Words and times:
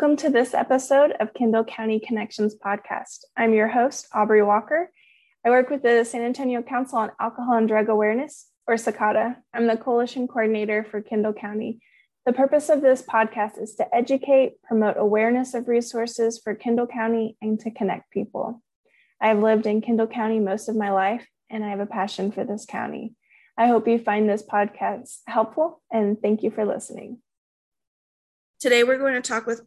Welcome 0.00 0.16
to 0.16 0.30
this 0.30 0.54
episode 0.54 1.12
of 1.20 1.34
Kendall 1.34 1.62
County 1.62 2.00
Connections 2.00 2.56
podcast. 2.56 3.18
I'm 3.36 3.52
your 3.52 3.68
host, 3.68 4.08
Aubrey 4.14 4.42
Walker. 4.42 4.90
I 5.44 5.50
work 5.50 5.68
with 5.68 5.82
the 5.82 6.04
San 6.04 6.22
Antonio 6.22 6.62
Council 6.62 6.96
on 6.96 7.12
Alcohol 7.20 7.58
and 7.58 7.68
Drug 7.68 7.90
Awareness, 7.90 8.46
or 8.66 8.76
SACADA. 8.76 9.36
I'm 9.52 9.66
the 9.66 9.76
coalition 9.76 10.26
coordinator 10.26 10.86
for 10.90 11.02
Kendall 11.02 11.34
County. 11.34 11.80
The 12.24 12.32
purpose 12.32 12.70
of 12.70 12.80
this 12.80 13.02
podcast 13.02 13.60
is 13.60 13.74
to 13.74 13.94
educate, 13.94 14.62
promote 14.62 14.96
awareness 14.96 15.52
of 15.52 15.68
resources 15.68 16.40
for 16.42 16.54
Kendall 16.54 16.86
County, 16.86 17.36
and 17.42 17.60
to 17.60 17.70
connect 17.70 18.10
people. 18.10 18.62
I 19.20 19.28
have 19.28 19.40
lived 19.40 19.66
in 19.66 19.82
Kendall 19.82 20.06
County 20.06 20.38
most 20.38 20.70
of 20.70 20.76
my 20.76 20.92
life, 20.92 21.28
and 21.50 21.62
I 21.62 21.68
have 21.68 21.80
a 21.80 21.84
passion 21.84 22.32
for 22.32 22.42
this 22.42 22.64
county. 22.64 23.16
I 23.58 23.66
hope 23.66 23.86
you 23.86 23.98
find 23.98 24.26
this 24.26 24.42
podcast 24.42 25.18
helpful, 25.26 25.82
and 25.92 26.18
thank 26.22 26.42
you 26.42 26.50
for 26.50 26.64
listening. 26.64 27.18
Today, 28.60 28.84
we're 28.84 28.98
going 28.98 29.14
to 29.14 29.22
talk 29.22 29.46
with 29.46 29.62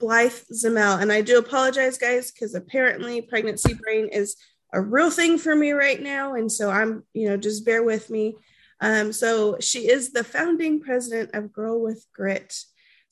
Blythe 0.00 0.32
Zamel. 0.50 1.02
And 1.02 1.12
I 1.12 1.20
do 1.20 1.38
apologize, 1.38 1.98
guys, 1.98 2.32
because 2.32 2.54
apparently 2.54 3.20
pregnancy 3.20 3.74
brain 3.74 4.08
is 4.08 4.36
a 4.72 4.80
real 4.80 5.10
thing 5.10 5.36
for 5.36 5.54
me 5.54 5.72
right 5.72 6.00
now. 6.00 6.32
And 6.32 6.50
so 6.50 6.70
I'm, 6.70 7.04
you 7.12 7.28
know, 7.28 7.36
just 7.36 7.66
bear 7.66 7.82
with 7.82 8.08
me. 8.08 8.34
Um, 8.80 9.12
so 9.12 9.58
she 9.60 9.90
is 9.90 10.12
the 10.12 10.24
founding 10.24 10.80
president 10.80 11.34
of 11.34 11.52
Girl 11.52 11.82
with 11.82 12.06
Grit. 12.14 12.64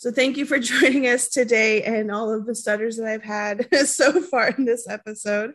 So 0.02 0.10
thank 0.10 0.36
you 0.36 0.46
for 0.46 0.58
joining 0.72 1.06
us 1.06 1.28
today 1.28 1.84
and 1.84 2.10
all 2.10 2.34
of 2.34 2.44
the 2.44 2.56
stutters 2.56 2.96
that 2.96 3.06
I've 3.06 3.22
had 3.22 3.68
so 3.86 4.20
far 4.20 4.48
in 4.48 4.64
this 4.64 4.88
episode. 4.88 5.52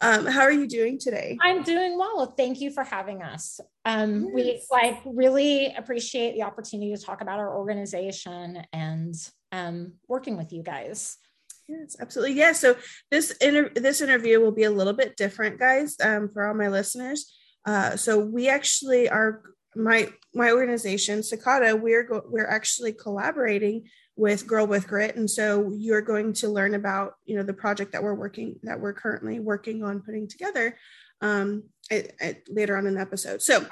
Um, 0.00 0.24
how 0.24 0.42
are 0.42 0.52
you 0.52 0.68
doing 0.68 1.00
today? 1.00 1.36
I'm 1.42 1.64
doing 1.64 1.98
well. 1.98 2.26
Thank 2.26 2.60
you 2.60 2.70
for 2.70 2.84
having 2.84 3.24
us. 3.24 3.58
Um, 3.84 4.26
yes. 4.26 4.32
We 4.32 4.62
like 4.70 5.00
really 5.04 5.74
appreciate 5.74 6.34
the 6.34 6.44
opportunity 6.44 6.94
to 6.94 7.02
talk 7.02 7.22
about 7.22 7.40
our 7.40 7.58
organization 7.58 8.62
and 8.72 9.16
um, 9.50 9.94
working 10.06 10.36
with 10.36 10.52
you 10.52 10.62
guys. 10.62 11.16
Yes, 11.66 11.96
absolutely. 11.98 12.36
Yeah. 12.36 12.52
So 12.52 12.76
this 13.10 13.32
inter- 13.32 13.72
this 13.74 14.00
interview 14.00 14.38
will 14.38 14.52
be 14.52 14.62
a 14.62 14.70
little 14.70 14.92
bit 14.92 15.16
different, 15.16 15.58
guys, 15.58 15.96
um, 16.00 16.28
for 16.28 16.46
all 16.46 16.54
my 16.54 16.68
listeners. 16.68 17.34
Uh, 17.64 17.96
so 17.96 18.20
we 18.20 18.48
actually 18.48 19.08
are 19.08 19.42
my 19.76 20.08
my 20.34 20.50
organization 20.50 21.20
SACADA 21.20 21.80
we're 21.80 22.04
go- 22.04 22.24
we're 22.26 22.46
actually 22.46 22.92
collaborating 22.92 23.84
with 24.16 24.48
Girl 24.48 24.66
with 24.66 24.88
Grit. 24.88 25.14
And 25.14 25.30
so 25.30 25.72
you're 25.76 26.02
going 26.02 26.32
to 26.34 26.48
learn 26.48 26.74
about 26.74 27.14
you 27.24 27.36
know 27.36 27.44
the 27.44 27.54
project 27.54 27.92
that 27.92 28.02
we're 28.02 28.14
working 28.14 28.56
that 28.64 28.80
we're 28.80 28.92
currently 28.92 29.38
working 29.40 29.84
on 29.84 30.00
putting 30.00 30.28
together 30.28 30.76
um 31.20 31.64
at, 31.90 32.12
at, 32.20 32.36
later 32.48 32.76
on 32.76 32.86
in 32.86 32.94
the 32.94 33.00
episode. 33.00 33.42
So 33.42 33.64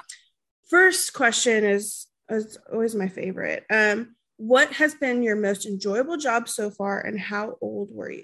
first 0.69 1.13
question 1.13 1.65
is 1.65 2.07
is 2.29 2.57
always 2.71 2.95
my 2.95 3.07
favorite. 3.09 3.65
Um 3.69 4.15
what 4.37 4.71
has 4.73 4.93
been 4.95 5.23
your 5.23 5.35
most 5.35 5.65
enjoyable 5.65 6.15
job 6.17 6.47
so 6.47 6.69
far 6.69 7.01
and 7.01 7.19
how 7.19 7.55
old 7.59 7.89
were 7.91 8.11
you 8.11 8.23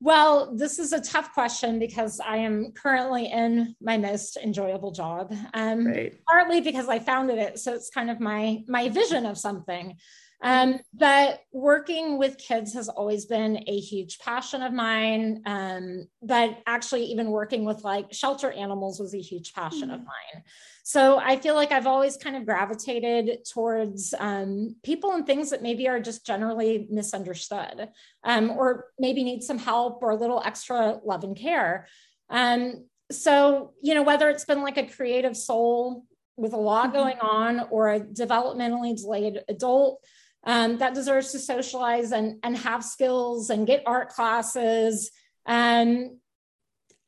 well, 0.00 0.54
this 0.54 0.78
is 0.78 0.94
a 0.94 1.00
tough 1.00 1.34
question 1.34 1.78
because 1.78 2.20
I 2.20 2.38
am 2.38 2.72
currently 2.72 3.26
in 3.26 3.76
my 3.82 3.98
most 3.98 4.38
enjoyable 4.38 4.92
job. 4.92 5.32
Um, 5.52 5.86
right. 5.86 6.18
Partly 6.26 6.62
because 6.62 6.88
I 6.88 6.98
founded 6.98 7.38
it, 7.38 7.58
so 7.58 7.74
it's 7.74 7.90
kind 7.90 8.10
of 8.10 8.18
my 8.18 8.64
my 8.66 8.88
vision 8.88 9.26
of 9.26 9.36
something. 9.36 9.98
Um, 10.42 10.80
but 10.94 11.40
working 11.52 12.16
with 12.16 12.38
kids 12.38 12.72
has 12.74 12.88
always 12.88 13.26
been 13.26 13.62
a 13.66 13.78
huge 13.78 14.18
passion 14.20 14.62
of 14.62 14.72
mine. 14.72 15.42
Um, 15.44 16.06
but 16.22 16.58
actually, 16.66 17.04
even 17.04 17.30
working 17.30 17.64
with 17.64 17.84
like 17.84 18.12
shelter 18.12 18.50
animals 18.50 19.00
was 19.00 19.14
a 19.14 19.20
huge 19.20 19.52
passion 19.52 19.88
mm-hmm. 19.88 19.92
of 19.92 20.00
mine. 20.00 20.42
So 20.82 21.18
I 21.18 21.36
feel 21.36 21.54
like 21.54 21.72
I've 21.72 21.86
always 21.86 22.16
kind 22.16 22.36
of 22.36 22.46
gravitated 22.46 23.44
towards 23.52 24.14
um, 24.18 24.76
people 24.82 25.12
and 25.12 25.26
things 25.26 25.50
that 25.50 25.62
maybe 25.62 25.86
are 25.88 26.00
just 26.00 26.26
generally 26.26 26.88
misunderstood 26.90 27.90
um, 28.24 28.50
or 28.50 28.86
maybe 28.98 29.22
need 29.22 29.42
some 29.42 29.58
help 29.58 30.02
or 30.02 30.10
a 30.10 30.16
little 30.16 30.42
extra 30.44 30.98
love 31.04 31.22
and 31.22 31.36
care. 31.36 31.86
Um, 32.30 32.86
so, 33.12 33.74
you 33.82 33.94
know, 33.94 34.02
whether 34.02 34.30
it's 34.30 34.44
been 34.44 34.62
like 34.62 34.78
a 34.78 34.86
creative 34.86 35.36
soul 35.36 36.04
with 36.36 36.54
a 36.54 36.56
lot 36.56 36.86
mm-hmm. 36.86 36.96
going 36.96 37.18
on 37.20 37.68
or 37.70 37.90
a 37.90 38.00
developmentally 38.00 38.96
delayed 38.96 39.42
adult 39.48 40.02
um, 40.44 40.78
that 40.78 40.94
deserves 40.94 41.32
to 41.32 41.38
socialize 41.38 42.12
and, 42.12 42.38
and 42.42 42.56
have 42.56 42.84
skills 42.84 43.50
and 43.50 43.66
get 43.66 43.82
art 43.86 44.10
classes. 44.10 45.10
Um, 45.46 46.18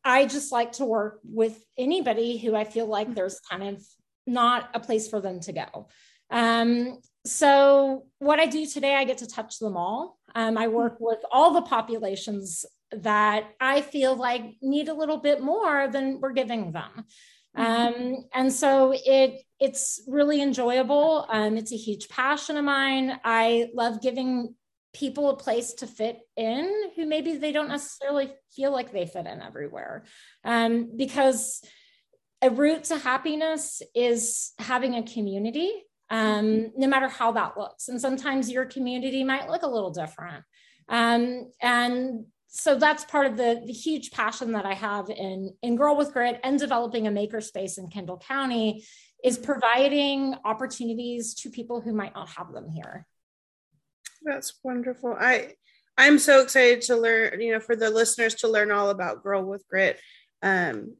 I 0.04 0.26
just 0.26 0.52
like 0.52 0.72
to 0.72 0.84
work 0.84 1.20
with 1.24 1.64
anybody 1.78 2.36
who 2.36 2.54
I 2.54 2.64
feel 2.64 2.86
like 2.86 3.14
there's 3.14 3.40
kind 3.40 3.62
of 3.62 3.82
not 4.26 4.70
a 4.74 4.80
place 4.80 5.08
for 5.08 5.20
them 5.20 5.40
to 5.40 5.52
go. 5.52 5.88
Um, 6.30 6.98
so, 7.24 8.06
what 8.18 8.40
I 8.40 8.46
do 8.46 8.66
today, 8.66 8.94
I 8.96 9.04
get 9.04 9.18
to 9.18 9.28
touch 9.28 9.58
them 9.58 9.76
all. 9.76 10.18
Um, 10.34 10.58
I 10.58 10.68
work 10.68 10.96
with 10.98 11.20
all 11.30 11.52
the 11.52 11.62
populations 11.62 12.64
that 12.90 13.44
I 13.60 13.80
feel 13.80 14.16
like 14.16 14.56
need 14.60 14.88
a 14.88 14.94
little 14.94 15.18
bit 15.18 15.40
more 15.40 15.88
than 15.88 16.20
we're 16.20 16.32
giving 16.32 16.72
them. 16.72 17.04
Mm-hmm. 17.56 18.02
Um, 18.02 18.24
and 18.34 18.52
so 18.52 18.92
it 18.94 19.42
it's 19.60 20.02
really 20.08 20.42
enjoyable. 20.42 21.26
Um, 21.28 21.56
it's 21.56 21.72
a 21.72 21.76
huge 21.76 22.08
passion 22.08 22.56
of 22.56 22.64
mine. 22.64 23.20
I 23.24 23.68
love 23.74 24.02
giving 24.02 24.54
people 24.92 25.30
a 25.30 25.36
place 25.36 25.74
to 25.74 25.86
fit 25.86 26.18
in 26.36 26.90
who 26.96 27.06
maybe 27.06 27.36
they 27.36 27.52
don't 27.52 27.68
necessarily 27.68 28.32
feel 28.54 28.72
like 28.72 28.92
they 28.92 29.06
fit 29.06 29.26
in 29.26 29.40
everywhere. 29.40 30.04
Um, 30.44 30.90
because 30.96 31.62
a 32.42 32.50
route 32.50 32.84
to 32.84 32.98
happiness 32.98 33.82
is 33.94 34.52
having 34.58 34.96
a 34.96 35.02
community, 35.04 35.70
um, 36.10 36.72
no 36.76 36.88
matter 36.88 37.08
how 37.08 37.32
that 37.32 37.56
looks. 37.56 37.88
And 37.88 38.00
sometimes 38.00 38.50
your 38.50 38.66
community 38.66 39.22
might 39.22 39.48
look 39.48 39.62
a 39.62 39.68
little 39.68 39.92
different. 39.92 40.44
Um, 40.88 41.50
and 41.60 42.26
so 42.54 42.74
that's 42.74 43.06
part 43.06 43.26
of 43.26 43.38
the, 43.38 43.62
the 43.64 43.72
huge 43.72 44.10
passion 44.10 44.52
that 44.52 44.66
I 44.66 44.74
have 44.74 45.08
in, 45.08 45.54
in 45.62 45.74
Girl 45.74 45.96
with 45.96 46.12
Grit 46.12 46.38
and 46.44 46.58
developing 46.58 47.06
a 47.06 47.10
makerspace 47.10 47.78
in 47.78 47.88
Kendall 47.88 48.18
County 48.18 48.84
is 49.24 49.38
providing 49.38 50.34
opportunities 50.44 51.32
to 51.36 51.50
people 51.50 51.80
who 51.80 51.94
might 51.94 52.14
not 52.14 52.28
have 52.28 52.52
them 52.52 52.68
here. 52.68 53.06
That's 54.22 54.60
wonderful. 54.62 55.16
I 55.18 55.54
I'm 55.96 56.18
so 56.18 56.42
excited 56.42 56.82
to 56.82 56.96
learn, 56.96 57.40
you 57.40 57.52
know, 57.52 57.60
for 57.60 57.74
the 57.74 57.88
listeners 57.88 58.34
to 58.36 58.48
learn 58.48 58.70
all 58.70 58.90
about 58.90 59.22
Girl 59.22 59.42
with 59.42 59.66
Grit. 59.66 59.98
Um, 60.42 60.94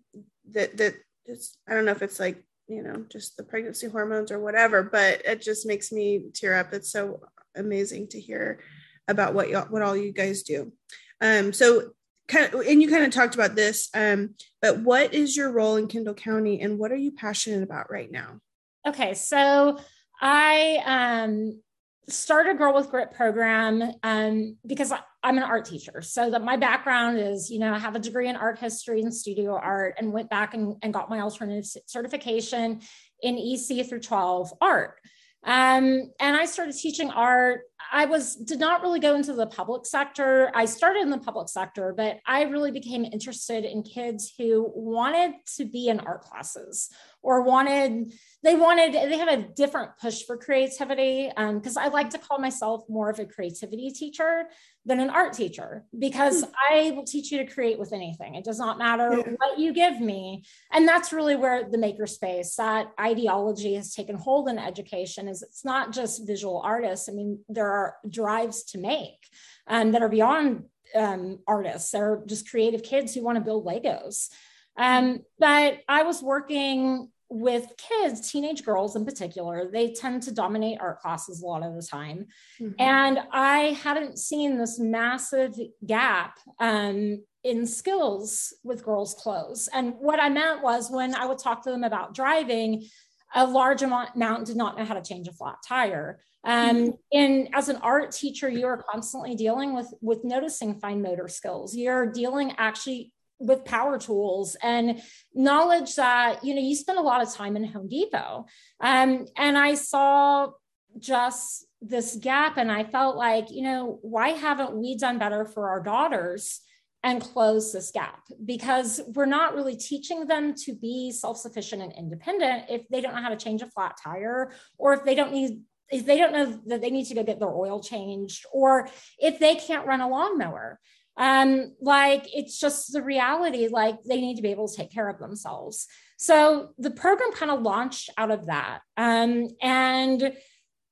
that 0.53 0.79
that 0.79 0.95
it's, 1.27 1.59
I 1.69 1.75
don't 1.75 1.85
know 1.85 1.93
if 1.93 2.03
it's 2.03 2.19
like 2.19 2.43
you 2.67 2.83
know 2.83 3.05
just 3.11 3.37
the 3.37 3.45
pregnancy 3.45 3.89
hormones 3.89 4.33
or 4.33 4.41
whatever, 4.41 4.83
but 4.83 5.21
it 5.27 5.43
just 5.43 5.67
makes 5.67 5.93
me 5.93 6.31
tear 6.33 6.59
up. 6.59 6.73
It's 6.73 6.91
so 6.91 7.21
amazing 7.55 8.09
to 8.09 8.21
hear 8.21 8.61
about 9.07 9.35
what 9.35 9.51
y'all, 9.51 9.67
what 9.69 9.83
all 9.83 9.97
you 9.97 10.13
guys 10.13 10.43
do. 10.43 10.73
Um, 11.23 11.53
so 11.53 11.93
kind 12.29 12.53
of, 12.53 12.61
and 12.61 12.83
you 12.83 12.89
kind 12.89 13.05
of 13.05 13.13
talked 13.13 13.35
about 13.35 13.55
this, 13.55 13.89
um, 13.95 14.35
but 14.61 14.81
what 14.81 15.15
is 15.15 15.37
your 15.37 15.53
role 15.53 15.77
in 15.77 15.87
Kendall 15.87 16.15
County 16.15 16.61
and 16.61 16.79
what 16.79 16.93
are 16.93 16.97
you 16.97 17.13
passionate 17.13 17.63
about 17.63 17.91
right 17.91 18.11
now? 18.11 18.41
Okay, 18.87 19.15
so 19.15 19.79
I 20.21 20.83
um, 20.85 21.61
started 22.09 22.59
Girl 22.59 22.75
with 22.75 22.91
Grit 22.91 23.13
program 23.13 23.93
um, 24.03 24.57
because 24.67 24.93
I, 24.93 25.01
am 25.23 25.37
an 25.37 25.45
art 25.45 25.65
teacher. 25.65 26.03
So 26.03 26.31
that 26.31 26.43
my 26.43 26.57
background 26.57 27.19
is, 27.19 27.49
you 27.49 27.61
know, 27.61 27.73
I 27.73 27.79
have 27.79 27.95
a 27.95 28.01
degree 28.01 28.29
in 28.29 28.35
art 28.35 28.59
history 28.59 29.03
and 29.03 29.15
studio 29.15 29.55
art 29.55 29.95
and 29.99 30.13
went 30.13 30.29
back 30.29 30.55
and, 30.55 30.77
and 30.83 30.93
got 30.93 31.09
my 31.09 31.21
alternative 31.21 31.65
certification 31.87 32.81
in 33.23 33.39
EC 33.39 33.87
through 33.87 34.01
12 34.01 34.53
art. 34.61 34.99
Um, 35.45 36.11
and 36.21 36.37
I 36.37 36.45
started 36.47 36.77
teaching 36.77 37.11
art 37.11 37.63
I 37.95 38.07
was 38.07 38.37
did 38.37 38.59
not 38.59 38.81
really 38.81 39.01
go 39.01 39.15
into 39.15 39.35
the 39.35 39.47
public 39.47 39.85
sector. 39.85 40.51
I 40.55 40.65
started 40.65 41.03
in 41.03 41.11
the 41.11 41.19
public 41.19 41.51
sector, 41.51 41.93
but 41.95 42.21
I 42.27 42.45
really 42.45 42.71
became 42.71 43.05
interested 43.05 43.65
in 43.65 43.83
kids 43.83 44.33
who 44.39 44.73
wanted 44.75 45.35
to 45.57 45.67
be 45.67 45.89
in 45.89 46.01
art 46.01 46.23
classes 46.23 46.89
or 47.23 47.43
wanted 47.43 48.13
they 48.43 48.55
wanted 48.55 48.93
they 48.93 49.19
had 49.19 49.29
a 49.29 49.43
different 49.55 49.91
push 50.01 50.25
for 50.25 50.37
creativity 50.37 51.31
because 51.37 51.77
um, 51.77 51.83
i 51.83 51.89
like 51.89 52.11
to 52.11 52.19
call 52.19 52.39
myself 52.39 52.83
more 52.89 53.11
of 53.11 53.19
a 53.19 53.25
creativity 53.25 53.91
teacher 53.91 54.45
than 54.85 54.99
an 54.99 55.11
art 55.11 55.33
teacher 55.33 55.85
because 55.99 56.43
hmm. 56.43 56.51
i 56.71 56.91
will 56.91 57.05
teach 57.05 57.31
you 57.31 57.39
to 57.39 57.47
create 57.47 57.79
with 57.79 57.93
anything. 57.93 58.35
It 58.35 58.45
does 58.45 58.59
not 58.59 58.79
matter 58.79 59.17
yeah. 59.17 59.33
what 59.37 59.59
you 59.59 59.73
give 59.73 60.01
me. 60.01 60.45
And 60.73 60.87
that's 60.87 61.13
really 61.13 61.37
where 61.37 61.69
the 61.69 61.79
makerspace 61.79 62.55
that 62.57 62.93
ideology 63.01 63.75
has 63.75 63.95
taken 63.95 64.17
hold 64.17 64.49
in 64.49 64.59
education 64.59 65.29
is 65.29 65.43
it's 65.43 65.65
not 65.65 65.93
just 65.93 66.27
visual 66.27 66.61
artists. 66.65 67.09
I 67.09 67.13
mean 67.13 67.41
there 67.49 67.71
are 67.71 67.97
drives 68.09 68.65
to 68.65 68.79
make 68.79 69.29
um, 69.67 69.93
that 69.93 70.03
are 70.03 70.09
beyond 70.09 70.65
um, 70.95 71.39
artists. 71.47 71.91
They're 71.91 72.23
just 72.27 72.51
creative 72.51 72.83
kids 72.83 73.15
who 73.15 73.23
want 73.23 73.37
to 73.37 73.45
build 73.45 73.67
legos. 73.67 74.29
Um, 74.77 75.21
but 75.39 75.81
I 75.89 76.03
was 76.03 76.23
working 76.23 77.11
with 77.33 77.73
kids, 77.79 78.31
teenage 78.31 78.65
girls 78.65 78.95
in 78.95 79.05
particular, 79.05 79.71
they 79.73 79.93
tend 79.93 80.23
to 80.25 80.33
dominate 80.33 80.79
art 80.81 81.01
classes 81.01 81.43
a 81.43 81.47
lot 81.47 81.63
of 81.63 81.75
the 81.75 81.83
time. 81.83 82.27
Mm-hmm. 82.61 82.75
And 82.79 83.21
I 83.33 83.79
hadn't 83.83 84.19
seen 84.19 84.59
this 84.59 84.79
massive 84.79 85.55
gap 85.87 86.39
um, 86.61 87.25
in 87.43 87.67
skills 87.67 88.55
with 88.63 88.85
girls' 88.85 89.15
clothes. 89.15 89.69
And 89.73 89.95
what 89.99 90.21
I 90.21 90.29
meant 90.29 90.63
was 90.63 90.91
when 90.91 91.15
I 91.15 91.25
would 91.25 91.39
talk 91.39 91.63
to 91.65 91.71
them 91.71 91.85
about 91.85 92.15
driving, 92.15 92.87
a 93.35 93.47
large 93.47 93.83
amount 93.83 94.47
did 94.47 94.57
not 94.57 94.77
know 94.77 94.85
how 94.85 94.95
to 94.95 95.03
change 95.03 95.27
a 95.27 95.33
flat 95.33 95.57
tire. 95.67 96.21
Um, 96.45 96.77
mm-hmm. 96.77 96.91
and 97.13 97.49
as 97.55 97.71
an 97.71 97.77
art 97.77 98.13
teacher, 98.13 98.49
you 98.49 98.67
are 98.67 98.83
constantly 98.83 99.35
dealing 99.35 99.75
with 99.75 99.95
with 100.03 100.23
noticing 100.23 100.75
fine 100.81 101.01
motor 101.01 101.29
skills. 101.29 101.75
You're 101.75 102.11
dealing 102.13 102.53
actually 102.59 103.13
with 103.43 103.65
power 103.65 103.99
tools 103.99 104.57
and 104.63 105.03
knowledge 105.35 105.97
that 105.97 106.45
you 106.45 106.55
know 106.55 106.61
you 106.61 106.75
spend 106.75 106.99
a 106.99 107.03
lot 107.03 107.23
of 107.23 107.33
time 107.33 107.57
in 107.57 107.65
Home 107.65 107.89
Depot. 107.89 108.47
Um, 108.81 109.27
and 109.37 109.59
I 109.59 109.75
saw 109.75 110.51
just 110.99 111.67
this 111.81 112.17
gap, 112.17 112.57
and 112.57 112.71
I 112.71 112.85
felt 112.85 113.17
like 113.17 113.51
you 113.51 113.63
know 113.63 113.99
why 114.03 114.31
haven't 114.31 114.75
we 114.75 114.97
done 114.97 115.19
better 115.19 115.45
for 115.45 115.71
our 115.71 115.83
daughters? 115.83 116.61
and 117.05 117.21
close 117.21 117.73
this 117.73 117.91
gap 117.91 118.21
because 118.45 119.01
we're 119.15 119.27
not 119.27 119.55
really 119.55 119.77
teaching 119.77 120.27
them 120.27 120.55
to 120.55 120.75
be 120.75 121.11
self-sufficient 121.11 121.83
and 121.83 121.93
independent 121.95 122.65
if 122.69 122.87
they 122.89 123.01
don't 123.01 123.15
know 123.15 123.23
how 123.23 123.29
to 123.29 123.37
change 123.37 123.61
a 123.63 123.67
flat 123.67 123.97
tire 124.03 124.53
or 124.79 124.95
if 124.95 125.05
they 125.05 125.15
don't 125.15 125.33
need 125.33 125.61
if 125.91 126.07
they 126.07 126.17
don't 126.17 126.33
know 126.33 126.59
that 126.67 126.81
they 126.81 126.91
need 126.91 127.05
to 127.05 127.15
go 127.15 127.23
get 127.23 127.39
their 127.39 127.53
oil 127.53 127.83
changed 127.83 128.47
or 128.53 128.89
if 129.19 129.39
they 129.39 129.57
can't 129.57 129.87
run 129.87 130.01
a 130.01 130.09
lawnmower 130.09 130.79
um 131.17 131.75
like 131.81 132.27
it's 132.35 132.59
just 132.59 132.93
the 132.93 133.03
reality 133.03 133.69
like 133.69 133.97
they 134.05 134.21
need 134.21 134.37
to 134.37 134.43
be 134.43 134.51
able 134.51 134.69
to 134.69 134.77
take 134.77 134.93
care 134.93 135.09
of 135.09 135.19
themselves. 135.19 135.87
So 136.17 136.71
the 136.79 136.91
program 136.91 137.33
kind 137.33 137.51
of 137.51 137.63
launched 137.63 138.11
out 138.17 138.31
of 138.31 138.47
that. 138.47 138.81
Um 138.97 139.49
and 139.61 140.35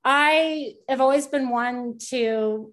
i 0.03 0.73
have 0.89 1.01
always 1.03 1.27
been 1.27 1.51
one 1.51 1.99
to 1.99 2.73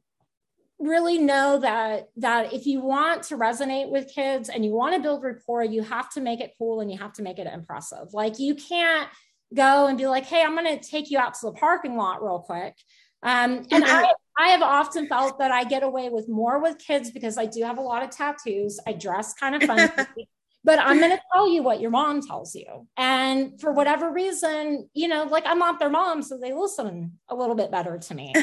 really 0.79 1.17
know 1.17 1.59
that 1.59 2.07
that 2.15 2.53
if 2.53 2.65
you 2.65 2.79
want 2.79 3.23
to 3.23 3.35
resonate 3.35 3.89
with 3.89 4.13
kids 4.13 4.47
and 4.47 4.63
you 4.63 4.71
want 4.71 4.95
to 4.95 5.01
build 5.01 5.23
rapport 5.23 5.63
you 5.63 5.81
have 5.81 6.09
to 6.09 6.21
make 6.21 6.39
it 6.39 6.53
cool 6.57 6.79
and 6.81 6.91
you 6.91 6.97
have 6.97 7.11
to 7.13 7.23
make 7.23 7.39
it 7.39 7.47
impressive. 7.47 8.13
Like 8.13 8.39
you 8.39 8.55
can't 8.55 9.09
go 9.55 9.87
and 9.87 9.97
be 9.97 10.07
like 10.07 10.25
hey 10.25 10.43
i'm 10.43 10.55
going 10.55 10.77
to 10.77 10.89
take 10.89 11.09
you 11.09 11.17
out 11.17 11.33
to 11.33 11.45
the 11.45 11.53
parking 11.53 11.95
lot 11.95 12.21
real 12.21 12.39
quick 12.39 12.75
um, 13.23 13.65
and 13.71 13.83
I, 13.85 14.11
I 14.39 14.49
have 14.49 14.61
often 14.61 15.07
felt 15.07 15.39
that 15.39 15.51
i 15.51 15.63
get 15.63 15.83
away 15.83 16.09
with 16.09 16.27
more 16.29 16.61
with 16.61 16.77
kids 16.77 17.11
because 17.11 17.37
i 17.37 17.45
do 17.45 17.63
have 17.63 17.77
a 17.77 17.81
lot 17.81 18.03
of 18.03 18.11
tattoos. 18.11 18.79
I 18.85 18.93
dress 18.93 19.33
kind 19.33 19.55
of 19.55 19.63
fun 19.63 19.89
but 20.63 20.79
i'm 20.79 20.99
going 20.99 21.11
to 21.11 21.21
tell 21.33 21.49
you 21.49 21.63
what 21.63 21.79
your 21.79 21.91
mom 21.91 22.21
tells 22.21 22.53
you. 22.53 22.87
And 22.97 23.59
for 23.59 23.71
whatever 23.71 24.11
reason 24.11 24.89
you 24.93 25.07
know 25.07 25.23
like 25.23 25.43
i'm 25.45 25.59
not 25.59 25.79
their 25.79 25.89
mom 25.89 26.21
so 26.21 26.37
they 26.37 26.53
listen 26.53 27.19
a 27.29 27.35
little 27.35 27.55
bit 27.55 27.71
better 27.71 27.97
to 27.97 28.15
me. 28.15 28.33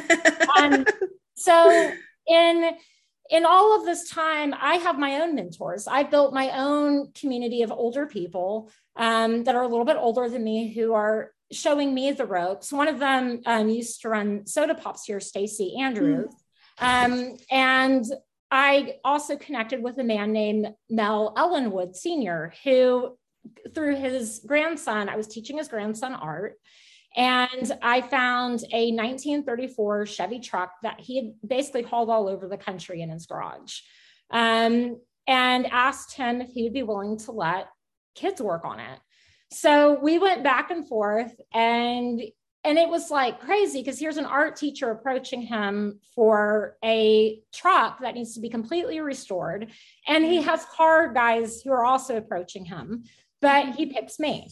Um, 0.59 0.85
so 1.37 1.93
in 2.27 2.70
in 3.31 3.47
all 3.47 3.79
of 3.79 3.87
this 3.87 4.11
time, 4.11 4.55
I 4.59 4.75
have 4.77 4.99
my 4.99 5.23
own 5.23 5.35
mentors. 5.35 5.88
I've 5.88 6.11
built 6.11 6.35
my 6.35 6.50
own 6.59 7.11
community 7.12 7.62
of 7.62 7.73
older 7.73 8.06
people 8.06 8.70
um, 8.97 9.44
that 9.44 9.55
are 9.55 9.62
a 9.62 9.69
little 9.69 9.87
bit 9.87 9.97
older 9.97 10.29
than 10.29 10.44
me 10.44 10.73
who 10.73 10.93
are 10.93 11.32
showing 11.55 11.95
me 11.95 12.12
the 12.12 12.27
ropes. 12.27 12.73
One 12.73 12.89
of 12.89 12.99
them 12.99 13.41
um, 13.47 13.69
used 13.69 14.03
to 14.03 14.09
run 14.09 14.47
soda 14.47 14.75
pops 14.75 15.05
here, 15.05 15.21
Stacy 15.21 15.77
Andrews. 15.81 16.35
Mm. 16.81 17.05
Um, 17.05 17.37
and 17.51 18.05
I 18.51 18.97
also 19.05 19.37
connected 19.37 19.83
with 19.83 19.99
a 19.99 20.05
man 20.05 20.33
named 20.33 20.69
Mel 20.91 21.35
Ellenwood 21.37 21.97
Sr., 21.97 22.53
who, 22.65 23.17
through 23.75 23.97
his 23.97 24.41
grandson, 24.47 25.09
I 25.09 25.17
was 25.17 25.29
teaching 25.29 25.59
his 25.59 25.69
grandson 25.69 26.15
art. 26.15 26.55
And 27.17 27.73
I 27.81 28.01
found 28.01 28.65
a 28.73 28.91
1934 28.91 30.06
Chevy 30.06 30.41
truck 30.41 30.73
that 30.83 31.01
he 31.01 31.17
had 31.17 31.49
basically 31.49 31.83
hauled 31.83 32.11
all 32.11 32.29
over 32.29 32.49
the 32.49 32.56
country 32.56 33.03
in 33.03 33.11
his 33.11 33.27
garage. 33.27 33.81
Um, 34.31 35.01
and 35.27 35.67
asked 35.67 36.17
him 36.17 36.41
if 36.41 36.51
he 36.51 36.65
would 36.65 36.73
be 36.73 36.83
willing 36.83 37.19
to 37.19 37.33
let 37.33 37.69
kids 38.15 38.41
work 38.41 38.65
on 38.65 38.81
it. 38.81 38.99
So 39.55 39.99
we 40.01 40.19
went 40.19 40.43
back 40.43 40.71
and 40.71 40.87
forth 40.87 41.33
and 41.53 42.21
and 42.67 42.79
it 42.79 42.89
was 42.89 43.11
like 43.11 43.41
crazy 43.41 43.83
because 43.83 43.99
here's 43.99 44.17
an 44.17 44.25
art 44.25 44.56
teacher 44.56 44.91
approaching 44.91 45.43
him 45.43 46.01
for 46.15 46.79
a 46.83 47.41
truck 47.53 48.01
that 48.01 48.15
needs 48.15 48.35
to 48.35 48.41
be 48.41 48.49
completely 48.49 49.01
restored 49.01 49.71
and 50.09 50.25
he 50.25 50.39
mm-hmm. 50.39 50.49
has 50.49 50.65
car 50.75 51.12
guys 51.12 51.61
who 51.61 51.71
are 51.71 51.85
also 51.85 52.17
approaching 52.17 52.65
him 52.65 53.05
but 53.41 53.75
he 53.75 53.87
picks 53.87 54.19
me. 54.19 54.49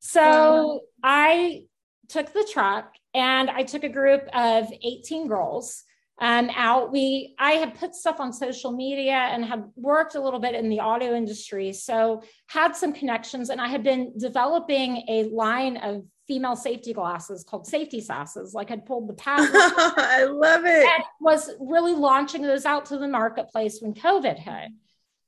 So 0.00 0.20
mm-hmm. 0.20 0.78
i 1.04 1.62
took 2.08 2.32
the 2.32 2.46
truck 2.52 2.92
and 3.14 3.50
I 3.50 3.62
took 3.62 3.84
a 3.84 3.88
group 3.88 4.28
of 4.34 4.66
18 4.82 5.28
girls 5.28 5.84
um, 6.18 6.50
out. 6.54 6.92
We 6.92 7.34
I 7.38 7.52
had 7.52 7.78
put 7.78 7.94
stuff 7.94 8.20
on 8.20 8.32
social 8.32 8.72
media 8.72 9.12
and 9.12 9.44
had 9.44 9.64
worked 9.76 10.14
a 10.14 10.20
little 10.20 10.40
bit 10.40 10.54
in 10.54 10.68
the 10.68 10.80
auto 10.80 11.14
industry, 11.14 11.72
so 11.72 12.22
had 12.46 12.76
some 12.76 12.92
connections. 12.92 13.50
And 13.50 13.60
I 13.60 13.68
had 13.68 13.82
been 13.82 14.12
developing 14.16 15.04
a 15.08 15.24
line 15.24 15.76
of 15.78 16.04
female 16.28 16.56
safety 16.56 16.92
glasses 16.92 17.44
called 17.44 17.66
safety 17.66 18.00
sasses. 18.00 18.54
Like 18.54 18.70
I'd 18.70 18.86
pulled 18.86 19.08
the 19.08 19.14
patent. 19.24 19.50
I 19.54 20.24
love 20.24 20.64
it. 20.64 20.86
And 20.86 21.04
was 21.20 21.50
really 21.60 21.94
launching 21.94 22.42
those 22.42 22.64
out 22.64 22.86
to 22.86 22.98
the 22.98 23.08
marketplace 23.08 23.80
when 23.80 23.94
COVID 23.94 24.38
hit. 24.38 24.70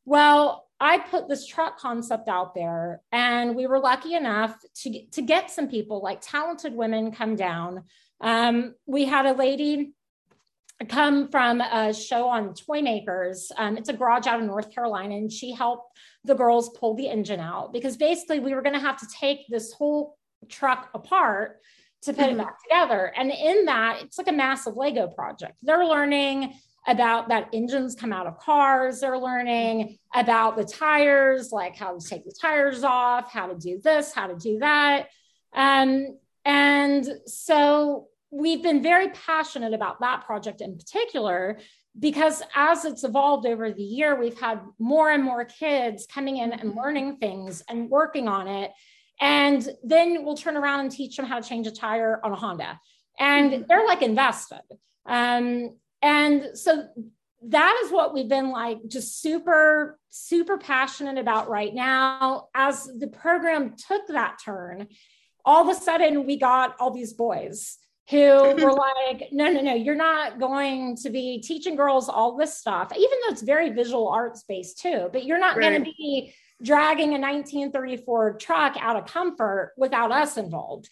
Well, 0.05 0.69
I 0.81 0.99
put 0.99 1.29
this 1.29 1.47
truck 1.47 1.79
concept 1.79 2.29
out 2.29 2.55
there, 2.55 3.01
and 3.11 3.57
we 3.57 3.67
were 3.67 3.79
lucky 3.79 4.15
enough 4.15 4.57
to, 4.83 5.07
to 5.13 5.23
get 5.23 5.51
some 5.51 5.69
people 5.69 6.03
like 6.03 6.21
talented 6.21 6.75
women 6.75 7.13
come 7.13 7.37
down. 7.37 7.85
Um, 8.21 8.75
we 8.85 9.05
had 9.05 9.25
a 9.25 9.33
lady 9.33 9.93
come 10.89 11.29
from 11.29 11.61
a 11.61 11.95
show 11.95 12.29
on 12.29 12.55
Toy 12.55 12.83
Makers. 12.83 13.51
Um, 13.57 13.77
it's 13.77 13.89
a 13.89 13.93
garage 13.93 14.27
out 14.27 14.41
of 14.41 14.47
North 14.47 14.75
Carolina, 14.75 15.17
and 15.17 15.33
she 15.33 15.53
helped 15.53 15.97
the 16.25 16.35
girls 16.35 16.77
pull 16.79 16.95
the 16.95 17.09
engine 17.09 17.41
out 17.41 17.73
because 17.73 17.97
basically 17.97 18.41
we 18.41 18.55
were 18.55 18.63
going 18.63 18.75
to 18.75 18.81
have 18.81 18.99
to 18.99 19.07
take 19.19 19.47
this 19.49 19.73
whole 19.73 20.17
truck 20.49 20.91
apart 20.95 21.61
to 22.03 22.13
put 22.13 22.25
mm-hmm. 22.25 22.41
it 22.41 22.45
back 22.45 22.63
together. 22.63 23.13
And 23.17 23.31
in 23.31 23.65
that, 23.67 24.03
it's 24.03 24.19
like 24.19 24.29
a 24.29 24.33
massive 24.33 24.77
Lego 24.77 25.07
project. 25.07 25.57
They're 25.63 25.87
learning 25.87 26.55
about 26.87 27.29
that 27.29 27.49
engines 27.53 27.95
come 27.95 28.13
out 28.13 28.27
of 28.27 28.39
cars. 28.39 29.01
They're 29.01 29.19
learning 29.19 29.99
about 30.15 30.57
the 30.57 30.65
tires, 30.65 31.51
like 31.51 31.77
how 31.77 31.99
to 31.99 32.07
take 32.07 32.25
the 32.25 32.35
tires 32.39 32.85
off, 32.85 33.33
how 33.33 33.47
to 33.47 33.55
do 33.55 33.81
this, 33.83 34.13
how 34.13 34.27
to 34.27 34.35
do 34.35 34.59
that. 34.59 35.09
Um, 35.55 36.19
and 36.45 37.07
so 37.27 38.09
we've 38.35 38.63
been 38.63 38.83
very 38.83 39.09
passionate 39.11 39.73
about 39.73 40.01
that 40.01 40.25
project 40.27 40.61
in 40.61 40.77
particular 40.77 41.59
because 41.99 42.43
as 42.57 42.85
it's 42.85 43.05
evolved 43.05 43.47
over 43.47 43.71
the 43.71 43.83
year, 43.83 44.19
we've 44.19 44.39
had 44.39 44.61
more 44.81 45.11
and 45.11 45.23
more 45.23 45.45
kids 45.45 46.07
coming 46.13 46.39
in 46.39 46.53
and 46.53 46.75
learning 46.75 47.19
things 47.19 47.63
and 47.69 47.89
working 47.89 48.27
on 48.27 48.49
it. 48.49 48.73
And 49.21 49.67
then 49.85 50.25
we'll 50.25 50.37
turn 50.37 50.57
around 50.57 50.81
and 50.81 50.91
teach 50.91 51.17
them 51.17 51.27
how 51.27 51.41
to 51.41 51.49
change 51.49 51.69
a 51.69 51.71
tire 51.71 52.21
on 52.25 52.33
a 52.33 52.37
Honda. 52.37 52.81
And 53.21 53.53
mm-hmm. 53.53 53.63
they're 53.69 53.87
like 53.87 54.03
invested. 54.03 54.63
Um, 55.07 55.77
and 56.03 56.51
so 56.55 56.89
that 57.47 57.81
is 57.85 57.93
what 57.93 58.13
we've 58.13 58.29
been 58.29 58.51
like 58.51 58.79
just 58.89 59.21
super 59.21 59.99
super 60.11 60.57
passionate 60.57 61.19
about 61.19 61.49
right 61.49 61.75
now 61.75 62.49
as 62.55 62.89
the 62.99 63.07
program 63.07 63.75
took 63.77 64.07
that 64.09 64.39
turn 64.43 64.89
all 65.45 65.69
of 65.69 65.77
a 65.77 65.79
sudden 65.79 66.25
we 66.25 66.39
got 66.39 66.75
all 66.81 66.91
these 66.91 67.13
boys 67.13 67.77
who 68.11 68.55
were 68.63 68.73
like 69.09 69.29
no 69.33 69.51
no 69.51 69.61
no 69.61 69.75
you're 69.75 69.95
not 69.95 70.39
going 70.39 70.97
to 70.97 71.11
be 71.11 71.41
teaching 71.41 71.77
girls 71.77 72.09
all 72.09 72.37
this 72.37 72.57
stuff 72.57 72.93
even 72.97 73.19
though 73.23 73.33
it's 73.33 73.43
very 73.43 73.71
visual 73.71 74.09
arts 74.09 74.45
based 74.49 74.79
too 74.81 75.09
but 75.13 75.25
you're 75.25 75.39
not 75.39 75.57
right. 75.57 75.71
going 75.71 75.85
to 75.85 75.91
be 75.91 76.33
dragging 76.63 77.09
a 77.09 77.19
1934 77.19 78.35
truck 78.35 78.77
out 78.81 78.97
of 78.97 79.07
comfort 79.07 79.73
without 79.77 80.13
us 80.13 80.37
involved 80.37 80.89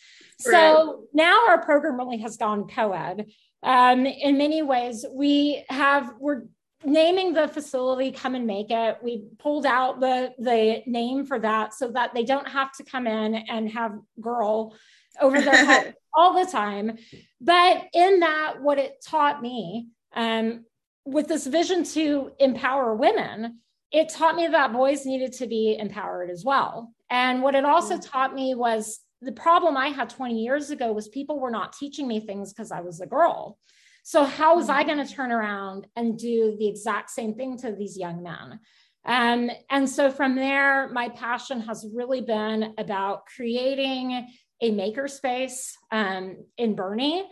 right. 0.46 0.52
so 0.52 1.04
now 1.12 1.46
our 1.48 1.62
program 1.62 1.96
really 1.96 2.18
has 2.18 2.36
gone 2.36 2.66
co-ed 2.66 3.26
um, 3.62 4.06
in 4.06 4.38
many 4.38 4.62
ways 4.62 5.04
we 5.12 5.64
have 5.68 6.14
we're 6.18 6.42
naming 6.84 7.32
the 7.32 7.46
facility 7.46 8.10
come 8.10 8.34
and 8.34 8.46
make 8.46 8.70
it 8.70 8.98
we 9.02 9.24
pulled 9.38 9.66
out 9.66 10.00
the 10.00 10.32
the 10.38 10.82
name 10.86 11.24
for 11.24 11.38
that 11.38 11.72
so 11.72 11.88
that 11.92 12.12
they 12.12 12.24
don't 12.24 12.48
have 12.48 12.72
to 12.72 12.82
come 12.82 13.06
in 13.06 13.34
and 13.34 13.70
have 13.70 13.92
girl 14.20 14.74
over 15.20 15.40
their 15.40 15.54
head 15.64 15.94
all 16.14 16.34
the 16.34 16.50
time 16.50 16.96
but 17.40 17.84
in 17.94 18.20
that 18.20 18.60
what 18.60 18.78
it 18.78 19.04
taught 19.04 19.40
me 19.40 19.88
um, 20.14 20.64
with 21.04 21.28
this 21.28 21.46
vision 21.46 21.84
to 21.84 22.30
empower 22.38 22.94
women 22.94 23.58
it 23.90 24.08
taught 24.08 24.36
me 24.36 24.46
that 24.46 24.72
boys 24.72 25.04
needed 25.04 25.32
to 25.32 25.46
be 25.46 25.76
empowered 25.78 26.30
as 26.30 26.44
well 26.44 26.92
and 27.10 27.42
what 27.42 27.54
it 27.54 27.64
also 27.64 27.94
mm-hmm. 27.94 28.10
taught 28.10 28.34
me 28.34 28.54
was 28.54 29.00
the 29.22 29.32
problem 29.32 29.76
I 29.76 29.88
had 29.88 30.10
20 30.10 30.42
years 30.42 30.70
ago 30.70 30.92
was 30.92 31.08
people 31.08 31.38
were 31.38 31.50
not 31.50 31.72
teaching 31.72 32.08
me 32.08 32.20
things 32.20 32.52
because 32.52 32.72
I 32.72 32.80
was 32.80 33.00
a 33.00 33.06
girl. 33.06 33.58
So, 34.02 34.24
how 34.24 34.56
was 34.56 34.68
I 34.68 34.82
mm-hmm. 34.82 34.94
going 34.94 35.06
to 35.06 35.14
turn 35.14 35.30
around 35.30 35.86
and 35.94 36.18
do 36.18 36.56
the 36.58 36.66
exact 36.66 37.10
same 37.10 37.34
thing 37.34 37.56
to 37.58 37.72
these 37.72 37.96
young 37.96 38.22
men? 38.22 38.58
Um, 39.04 39.50
and 39.70 39.88
so, 39.88 40.10
from 40.10 40.34
there, 40.34 40.88
my 40.88 41.08
passion 41.10 41.60
has 41.60 41.86
really 41.94 42.20
been 42.20 42.74
about 42.78 43.26
creating 43.26 44.26
a 44.62 44.70
makerspace 44.70 45.72
um, 45.90 46.38
in 46.56 46.74
Boerne 46.74 47.24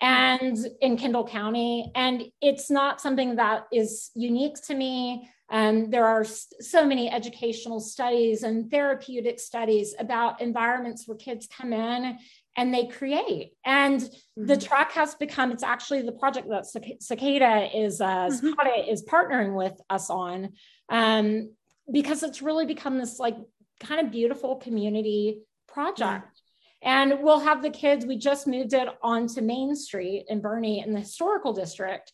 and 0.00 0.56
in 0.80 0.96
Kendall 0.96 1.26
County. 1.26 1.92
And 1.94 2.24
it's 2.40 2.70
not 2.70 3.00
something 3.00 3.36
that 3.36 3.66
is 3.72 4.10
unique 4.14 4.56
to 4.66 4.74
me. 4.74 5.28
Um, 5.50 5.90
there 5.90 6.06
are 6.06 6.24
so 6.24 6.86
many 6.86 7.10
educational 7.10 7.80
studies 7.80 8.42
and 8.42 8.70
therapeutic 8.70 9.38
studies 9.40 9.94
about 9.98 10.40
environments 10.40 11.06
where 11.06 11.16
kids 11.16 11.46
come 11.46 11.72
in 11.72 12.18
and 12.56 12.74
they 12.74 12.86
create. 12.86 13.52
And 13.64 14.00
mm-hmm. 14.00 14.46
the 14.46 14.56
track 14.56 14.92
has 14.92 15.14
become, 15.14 15.52
it's 15.52 15.62
actually 15.62 16.02
the 16.02 16.12
project 16.12 16.48
that 16.48 16.64
SACADA 16.64 17.70
is, 17.74 18.00
uh, 18.00 18.28
mm-hmm. 18.28 18.48
SACADA 18.48 18.92
is 18.92 19.04
partnering 19.04 19.54
with 19.54 19.80
us 19.88 20.10
on 20.10 20.50
um, 20.90 21.50
because 21.90 22.22
it's 22.22 22.42
really 22.42 22.66
become 22.66 22.98
this 22.98 23.18
like 23.18 23.36
kind 23.80 24.04
of 24.04 24.12
beautiful 24.12 24.56
community 24.56 25.40
project. 25.66 26.37
And 26.82 27.20
we'll 27.20 27.40
have 27.40 27.62
the 27.62 27.70
kids, 27.70 28.06
we 28.06 28.16
just 28.16 28.46
moved 28.46 28.72
it 28.72 28.88
onto 29.02 29.40
Main 29.40 29.74
Street 29.74 30.26
in 30.28 30.40
Boerne 30.40 30.84
in 30.84 30.92
the 30.92 31.00
historical 31.00 31.52
district. 31.52 32.12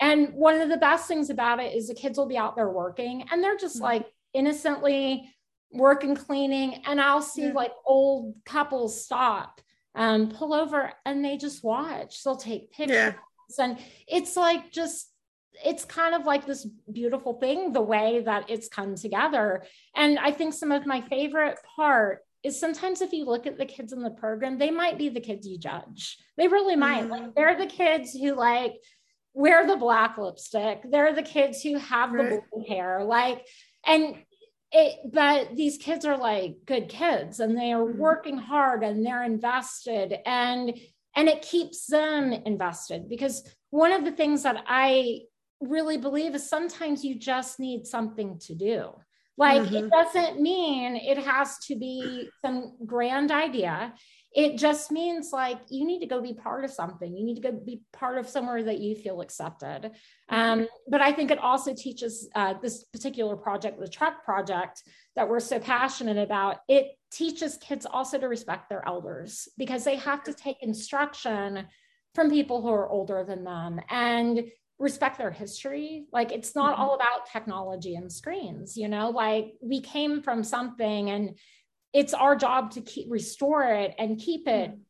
And 0.00 0.34
one 0.34 0.60
of 0.60 0.68
the 0.68 0.76
best 0.76 1.08
things 1.08 1.30
about 1.30 1.60
it 1.60 1.74
is 1.74 1.88
the 1.88 1.94
kids 1.94 2.18
will 2.18 2.26
be 2.26 2.36
out 2.36 2.56
there 2.56 2.68
working 2.68 3.24
and 3.30 3.42
they're 3.42 3.56
just 3.56 3.76
mm-hmm. 3.76 3.84
like 3.84 4.06
innocently 4.34 5.30
working, 5.70 6.14
cleaning. 6.14 6.82
And 6.86 7.00
I'll 7.00 7.22
see 7.22 7.46
yeah. 7.46 7.52
like 7.52 7.72
old 7.86 8.34
couples 8.44 9.02
stop, 9.02 9.60
um, 9.94 10.28
pull 10.30 10.52
over 10.52 10.92
and 11.06 11.24
they 11.24 11.36
just 11.36 11.64
watch. 11.64 12.22
They'll 12.22 12.36
take 12.36 12.72
pictures. 12.72 12.96
Yeah. 12.96 13.64
And 13.64 13.78
it's 14.08 14.36
like 14.36 14.72
just 14.72 15.12
it's 15.64 15.84
kind 15.84 16.14
of 16.14 16.24
like 16.24 16.46
this 16.46 16.66
beautiful 16.90 17.34
thing 17.34 17.72
the 17.72 17.80
way 17.80 18.22
that 18.24 18.48
it's 18.48 18.68
come 18.68 18.94
together 18.94 19.62
and 19.94 20.18
i 20.18 20.30
think 20.30 20.54
some 20.54 20.72
of 20.72 20.86
my 20.86 21.00
favorite 21.02 21.58
part 21.76 22.20
is 22.44 22.58
sometimes 22.58 23.00
if 23.00 23.12
you 23.12 23.24
look 23.24 23.46
at 23.46 23.58
the 23.58 23.64
kids 23.64 23.92
in 23.92 24.02
the 24.02 24.10
program 24.10 24.58
they 24.58 24.70
might 24.70 24.98
be 24.98 25.08
the 25.08 25.20
kids 25.20 25.46
you 25.46 25.58
judge 25.58 26.18
they 26.36 26.48
really 26.48 26.76
might 26.76 27.02
mm-hmm. 27.02 27.10
like 27.10 27.34
they're 27.34 27.56
the 27.56 27.66
kids 27.66 28.12
who 28.12 28.34
like 28.34 28.74
wear 29.34 29.66
the 29.66 29.76
black 29.76 30.18
lipstick. 30.18 30.82
They're 30.90 31.14
the 31.14 31.22
kids 31.22 31.62
who 31.62 31.78
have 31.78 32.12
right. 32.12 32.30
the 32.30 32.40
blue 32.52 32.64
hair. 32.68 33.04
Like, 33.04 33.46
and 33.86 34.16
it, 34.70 35.00
but 35.10 35.56
these 35.56 35.78
kids 35.78 36.04
are 36.04 36.16
like 36.16 36.56
good 36.64 36.88
kids 36.88 37.40
and 37.40 37.56
they 37.56 37.72
are 37.72 37.84
mm-hmm. 37.84 37.98
working 37.98 38.38
hard 38.38 38.82
and 38.82 39.04
they're 39.04 39.24
invested 39.24 40.14
and, 40.24 40.78
and 41.14 41.28
it 41.28 41.42
keeps 41.42 41.86
them 41.86 42.32
invested 42.32 43.08
because 43.08 43.42
one 43.70 43.92
of 43.92 44.04
the 44.04 44.12
things 44.12 44.44
that 44.44 44.64
I 44.66 45.20
really 45.60 45.98
believe 45.98 46.34
is 46.34 46.48
sometimes 46.48 47.04
you 47.04 47.18
just 47.18 47.60
need 47.60 47.86
something 47.86 48.38
to 48.40 48.54
do. 48.54 48.92
Like, 49.38 49.62
mm-hmm. 49.62 49.76
it 49.76 49.90
doesn't 49.90 50.40
mean 50.40 50.96
it 50.96 51.18
has 51.18 51.58
to 51.66 51.76
be 51.76 52.28
some 52.44 52.76
grand 52.84 53.30
idea. 53.30 53.94
It 54.34 54.56
just 54.56 54.90
means 54.90 55.30
like 55.32 55.58
you 55.68 55.86
need 55.86 56.00
to 56.00 56.06
go 56.06 56.20
be 56.20 56.32
part 56.34 56.64
of 56.64 56.70
something. 56.70 57.14
You 57.14 57.24
need 57.24 57.34
to 57.34 57.40
go 57.40 57.52
be 57.52 57.82
part 57.92 58.18
of 58.18 58.28
somewhere 58.28 58.62
that 58.62 58.78
you 58.78 58.94
feel 58.94 59.20
accepted. 59.20 59.90
Um, 60.30 60.68
but 60.88 61.02
i 61.02 61.12
think 61.12 61.30
it 61.30 61.38
also 61.38 61.74
teaches 61.74 62.28
uh, 62.34 62.54
this 62.62 62.84
particular 62.84 63.36
project 63.36 63.78
the 63.78 63.88
truck 63.88 64.24
project 64.24 64.82
that 65.16 65.28
we're 65.28 65.40
so 65.40 65.58
passionate 65.58 66.16
about 66.16 66.60
it 66.68 66.92
teaches 67.12 67.58
kids 67.58 67.86
also 67.86 68.18
to 68.18 68.26
respect 68.26 68.68
their 68.68 68.86
elders 68.86 69.48
because 69.58 69.84
they 69.84 69.96
have 69.96 70.24
to 70.24 70.32
take 70.32 70.62
instruction 70.62 71.66
from 72.14 72.30
people 72.30 72.60
who 72.62 72.68
are 72.68 72.88
older 72.88 73.24
than 73.24 73.44
them. 73.44 73.80
And 73.88 74.44
respect 74.78 75.18
their 75.18 75.30
history 75.30 76.04
like 76.12 76.32
it's 76.32 76.54
not 76.56 76.72
mm-hmm. 76.72 76.82
all 76.82 76.94
about 76.94 77.30
technology 77.30 77.94
and 77.94 78.12
screens 78.12 78.76
you 78.76 78.88
know 78.88 79.10
like 79.10 79.52
we 79.60 79.80
came 79.80 80.22
from 80.22 80.42
something 80.42 81.10
and 81.10 81.38
it's 81.92 82.14
our 82.14 82.34
job 82.34 82.70
to 82.72 82.80
keep 82.80 83.10
restore 83.10 83.64
it 83.64 83.94
and 83.98 84.18
keep 84.18 84.48
it 84.48 84.70
mm-hmm. 84.70 84.80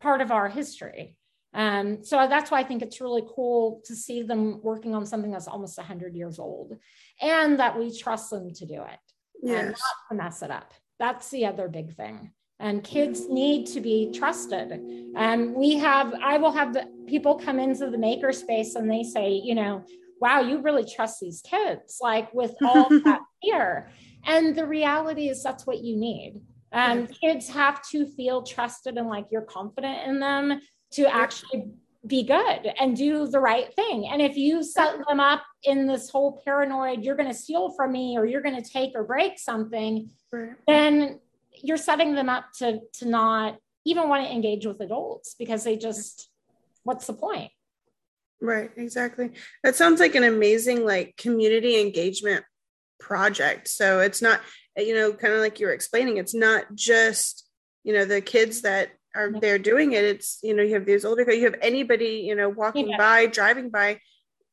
part 0.00 0.20
of 0.20 0.30
our 0.30 0.48
history. 0.48 1.16
Um, 1.54 2.02
so 2.02 2.16
that's 2.28 2.50
why 2.50 2.60
I 2.60 2.64
think 2.64 2.82
it's 2.82 3.00
really 3.00 3.24
cool 3.34 3.82
to 3.84 3.94
see 3.94 4.22
them 4.22 4.62
working 4.62 4.94
on 4.94 5.04
something 5.04 5.30
that's 5.30 5.48
almost 5.48 5.76
100 5.76 6.14
years 6.14 6.38
old 6.38 6.78
and 7.20 7.60
that 7.60 7.78
we 7.78 7.96
trust 7.96 8.30
them 8.30 8.54
to 8.54 8.66
do 8.66 8.82
it 8.82 8.98
yes. 9.42 9.60
and 9.60 9.68
not 9.68 10.08
to 10.08 10.14
mess 10.14 10.42
it 10.42 10.50
up. 10.50 10.72
That's 10.98 11.28
the 11.28 11.46
other 11.46 11.68
big 11.68 11.94
thing. 11.94 12.32
And 12.60 12.84
kids 12.84 13.28
need 13.28 13.66
to 13.68 13.80
be 13.80 14.12
trusted. 14.12 14.80
And 15.16 15.54
we 15.54 15.74
have, 15.78 16.14
I 16.22 16.38
will 16.38 16.52
have 16.52 16.72
the 16.72 16.86
people 17.06 17.34
come 17.34 17.58
into 17.58 17.90
the 17.90 17.96
makerspace 17.96 18.76
and 18.76 18.90
they 18.90 19.02
say, 19.02 19.32
you 19.32 19.54
know, 19.54 19.84
wow, 20.20 20.40
you 20.40 20.62
really 20.62 20.84
trust 20.84 21.18
these 21.20 21.42
kids, 21.42 21.98
like 22.00 22.32
with 22.32 22.54
all 22.62 22.88
that 22.88 23.20
fear. 23.42 23.90
And 24.24 24.54
the 24.54 24.66
reality 24.66 25.28
is 25.28 25.42
that's 25.42 25.66
what 25.66 25.82
you 25.82 25.96
need. 25.96 26.40
Um, 26.72 27.06
kids 27.06 27.48
have 27.48 27.82
to 27.90 28.06
feel 28.06 28.42
trusted 28.42 28.96
and 28.96 29.08
like 29.08 29.26
you're 29.30 29.42
confident 29.42 30.08
in 30.08 30.20
them 30.20 30.60
to 30.92 31.12
actually 31.12 31.64
be 32.06 32.22
good 32.22 32.72
and 32.80 32.96
do 32.96 33.26
the 33.28 33.38
right 33.38 33.72
thing. 33.74 34.08
And 34.10 34.20
if 34.20 34.36
you 34.36 34.62
set 34.62 34.96
them 35.06 35.20
up 35.20 35.42
in 35.64 35.86
this 35.86 36.10
whole 36.10 36.40
paranoid, 36.44 37.04
you're 37.04 37.16
going 37.16 37.28
to 37.28 37.34
steal 37.34 37.70
from 37.70 37.92
me 37.92 38.16
or 38.16 38.24
you're 38.24 38.42
going 38.42 38.60
to 38.60 38.68
take 38.68 38.92
or 38.94 39.04
break 39.04 39.38
something, 39.38 40.10
then 40.66 41.20
you're 41.62 41.76
setting 41.76 42.14
them 42.14 42.28
up 42.28 42.46
to 42.58 42.80
to 42.94 43.08
not 43.08 43.56
even 43.84 44.08
want 44.08 44.24
to 44.26 44.32
engage 44.32 44.66
with 44.66 44.80
adults 44.80 45.34
because 45.38 45.64
they 45.64 45.76
just 45.76 46.28
what's 46.84 47.06
the 47.06 47.14
point? 47.14 47.50
Right, 48.40 48.70
exactly. 48.76 49.30
That 49.62 49.76
sounds 49.76 50.00
like 50.00 50.14
an 50.14 50.24
amazing 50.24 50.84
like 50.84 51.16
community 51.16 51.80
engagement 51.80 52.44
project. 52.98 53.68
So 53.68 54.00
it's 54.00 54.20
not 54.20 54.40
you 54.76 54.94
know, 54.94 55.12
kind 55.12 55.34
of 55.34 55.40
like 55.40 55.60
you 55.60 55.66
were 55.66 55.72
explaining, 55.72 56.16
it's 56.16 56.34
not 56.34 56.74
just, 56.74 57.46
you 57.84 57.92
know, 57.92 58.04
the 58.04 58.20
kids 58.20 58.62
that 58.62 58.90
are 59.14 59.32
there 59.40 59.58
doing 59.58 59.92
it. 59.92 60.04
It's, 60.04 60.38
you 60.42 60.54
know, 60.54 60.62
you 60.62 60.74
have 60.74 60.86
these 60.86 61.04
older, 61.04 61.30
you 61.30 61.44
have 61.44 61.56
anybody, 61.60 62.24
you 62.26 62.34
know, 62.34 62.48
walking 62.48 62.90
yeah. 62.90 62.96
by, 62.96 63.26
driving 63.26 63.70
by, 63.70 63.98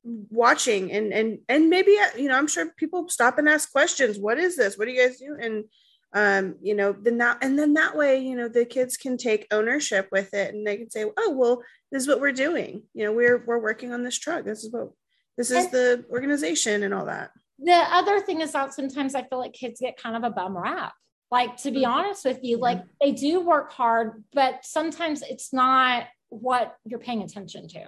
watching 0.03 0.91
and, 0.91 1.13
and, 1.13 1.39
and 1.49 1.69
maybe, 1.69 1.91
you 2.17 2.29
know, 2.29 2.37
I'm 2.37 2.47
sure 2.47 2.71
people 2.77 3.07
stop 3.09 3.37
and 3.37 3.49
ask 3.49 3.71
questions. 3.71 4.17
What 4.17 4.37
is 4.37 4.55
this? 4.55 4.77
What 4.77 4.85
do 4.85 4.91
you 4.91 5.07
guys 5.07 5.19
do? 5.19 5.37
And, 5.39 5.65
um, 6.13 6.55
you 6.61 6.75
know, 6.75 6.91
then 6.91 7.17
that, 7.19 7.37
and 7.41 7.57
then 7.57 7.73
that 7.73 7.95
way, 7.95 8.19
you 8.19 8.35
know, 8.35 8.47
the 8.47 8.65
kids 8.65 8.97
can 8.97 9.17
take 9.17 9.47
ownership 9.51 10.09
with 10.11 10.33
it 10.33 10.53
and 10.53 10.65
they 10.65 10.77
can 10.77 10.89
say, 10.89 11.05
oh, 11.17 11.31
well, 11.31 11.63
this 11.91 12.03
is 12.03 12.07
what 12.07 12.21
we're 12.21 12.31
doing. 12.31 12.83
You 12.93 13.05
know, 13.05 13.13
we're, 13.13 13.43
we're 13.45 13.61
working 13.61 13.93
on 13.93 14.03
this 14.03 14.17
truck. 14.17 14.45
This 14.45 14.63
is 14.63 14.71
what, 14.71 14.89
this 15.37 15.51
is 15.51 15.69
the 15.69 16.05
organization 16.11 16.83
and 16.83 16.93
all 16.93 17.05
that 17.05 17.31
the 17.61 17.73
other 17.73 18.21
thing 18.21 18.41
is 18.41 18.53
that 18.53 18.73
sometimes 18.73 19.15
I 19.15 19.23
feel 19.23 19.39
like 19.39 19.53
kids 19.53 19.81
get 19.81 20.01
kind 20.01 20.15
of 20.15 20.23
a 20.23 20.29
bum 20.29 20.57
rap. 20.57 20.93
Like, 21.31 21.57
to 21.57 21.71
be 21.71 21.81
mm-hmm. 21.81 21.91
honest 21.91 22.25
with 22.25 22.39
you, 22.41 22.57
like 22.57 22.81
they 23.01 23.11
do 23.11 23.41
work 23.41 23.71
hard, 23.71 24.23
but 24.33 24.65
sometimes 24.65 25.21
it's 25.21 25.53
not 25.53 26.05
what 26.29 26.75
you're 26.85 26.99
paying 26.99 27.21
attention 27.21 27.67
to. 27.69 27.85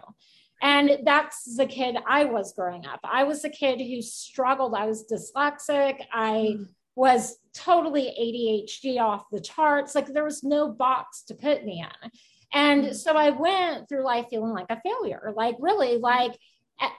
And 0.61 0.99
that's 1.03 1.55
the 1.57 1.65
kid 1.65 1.97
I 2.07 2.25
was 2.25 2.53
growing 2.53 2.85
up. 2.85 2.99
I 3.03 3.23
was 3.23 3.43
a 3.43 3.49
kid 3.49 3.81
who 3.81 4.01
struggled. 4.03 4.75
I 4.75 4.85
was 4.85 5.07
dyslexic. 5.11 6.01
I 6.13 6.57
mm. 6.59 6.67
Was 6.95 7.37
totally 7.53 8.05
ADHD 8.19 8.99
off 8.99 9.25
the 9.31 9.41
charts. 9.41 9.95
Like 9.95 10.07
there 10.07 10.23
was 10.23 10.43
no 10.43 10.69
box 10.69 11.23
to 11.23 11.35
put 11.35 11.65
me 11.65 11.83
in. 11.83 12.11
And 12.53 12.85
mm. 12.85 12.95
so 12.95 13.15
I 13.15 13.29
went 13.29 13.87
through 13.87 14.03
life 14.03 14.27
feeling 14.29 14.53
like 14.53 14.69
a 14.69 14.81
failure, 14.81 15.31
like 15.35 15.55
really 15.59 15.97
like 15.97 16.37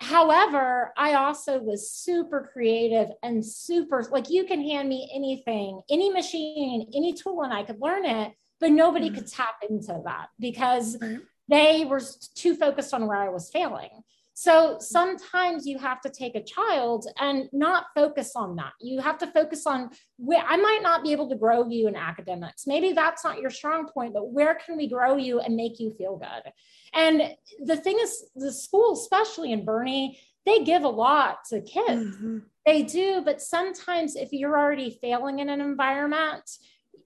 However, 0.01 0.93
I 0.97 1.15
also 1.15 1.59
was 1.59 1.91
super 1.91 2.49
creative 2.53 3.09
and 3.23 3.45
super 3.45 4.05
like 4.13 4.31
you 4.31 4.45
can 4.45 4.63
hand 4.63 4.89
me 4.89 5.11
anything, 5.13 5.81
any 5.91 6.11
machine, 6.11 6.89
any 6.95 7.13
tool, 7.13 7.43
and 7.43 7.53
I 7.53 7.65
could 7.65 7.81
learn 7.81 8.05
it, 8.05 8.33
but 8.61 8.71
nobody 8.71 9.07
mm-hmm. 9.07 9.17
could 9.17 9.27
tap 9.27 9.57
into 9.69 10.01
that 10.05 10.29
because 10.39 10.97
they 11.49 11.85
were 11.85 12.01
too 12.37 12.55
focused 12.55 12.95
on 12.95 13.09
where 13.09 13.17
I 13.17 13.31
was 13.31 13.51
failing. 13.51 13.91
So 14.35 14.79
sometimes 14.81 15.67
you 15.67 15.79
have 15.79 16.01
to 16.03 16.11
take 16.11 16.35
a 16.35 16.43
child 16.43 17.07
and 17.21 17.49
not 17.53 17.87
focus 17.95 18.33
on 18.35 18.57
that. 18.57 18.73
You 18.81 19.01
have 19.01 19.19
to 19.19 19.27
focus 19.27 19.67
on 19.67 19.91
where 20.17 20.43
I 20.47 20.57
might 20.57 20.81
not 20.83 21.03
be 21.03 21.13
able 21.13 21.29
to 21.29 21.37
grow 21.37 21.69
you 21.69 21.87
in 21.87 21.97
academics. 21.97 22.67
Maybe 22.67 22.93
that's 22.93 23.25
not 23.25 23.41
your 23.41 23.51
strong 23.51 23.89
point, 23.89 24.15
but 24.15 24.33
where 24.33 24.55
can 24.55 24.77
we 24.77 24.89
grow 24.89 25.17
you 25.17 25.41
and 25.41 25.55
make 25.55 25.79
you 25.79 25.93
feel 25.93 26.17
good? 26.17 26.53
And 26.95 27.35
the 27.65 27.77
thing 27.77 27.99
is, 28.01 28.31
the 28.35 28.53
school, 28.53 28.95
especially 28.95 29.53
in 29.53 29.67
Boerne, 29.67 30.17
they 30.47 30.65
give 30.65 30.85
a 30.85 30.89
lot 30.89 31.45
to 31.51 31.61
kids. 31.61 32.17
Mm-hmm. 32.17 32.39
They 32.65 32.83
do, 32.83 33.23
but 33.25 33.43
sometimes 33.43 34.17
if 34.17 34.33
you're 34.33 34.59
already 34.59 34.99
failing 35.01 35.41
in 35.41 35.49
an 35.49 35.61
environment, 35.61 36.49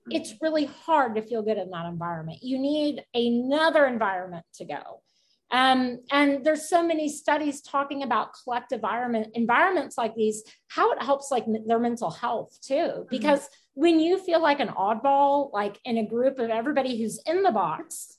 it's 0.09 0.35
really 0.41 0.67
hard 0.67 1.17
to 1.17 1.23
feel 1.23 1.43
good 1.43 1.59
in 1.59 1.71
that 1.71 1.87
environment. 1.87 2.39
You 2.43 2.59
need 2.59 3.05
another 3.15 3.87
environment 3.87 4.47
to 4.55 4.65
go. 4.65 5.03
Um, 5.51 6.01
and 6.11 6.45
there's 6.45 6.69
so 6.69 6.83
many 6.83 7.09
studies 7.09 7.61
talking 7.61 8.03
about 8.03 8.35
collective 8.43 8.79
environment 8.79 9.29
environments 9.35 9.97
like 9.97 10.15
these, 10.15 10.43
how 10.69 10.93
it 10.93 11.03
helps 11.03 11.31
like 11.31 11.45
their 11.67 11.79
mental 11.79 12.11
health 12.11 12.59
too. 12.61 12.75
Mm-hmm. 12.75 13.03
Because 13.11 13.41
mm-hmm. 13.41 13.81
when 13.81 14.01
you 14.01 14.19
feel 14.19 14.43
like 14.43 14.61
an 14.61 14.69
oddball, 14.69 15.53
like 15.53 15.79
in 15.85 15.99
a 15.99 16.07
group 16.07 16.39
of 16.39 16.51
everybody 16.51 17.01
who's 17.01 17.21
in 17.27 17.43
the 17.43 17.53
box, 17.53 18.19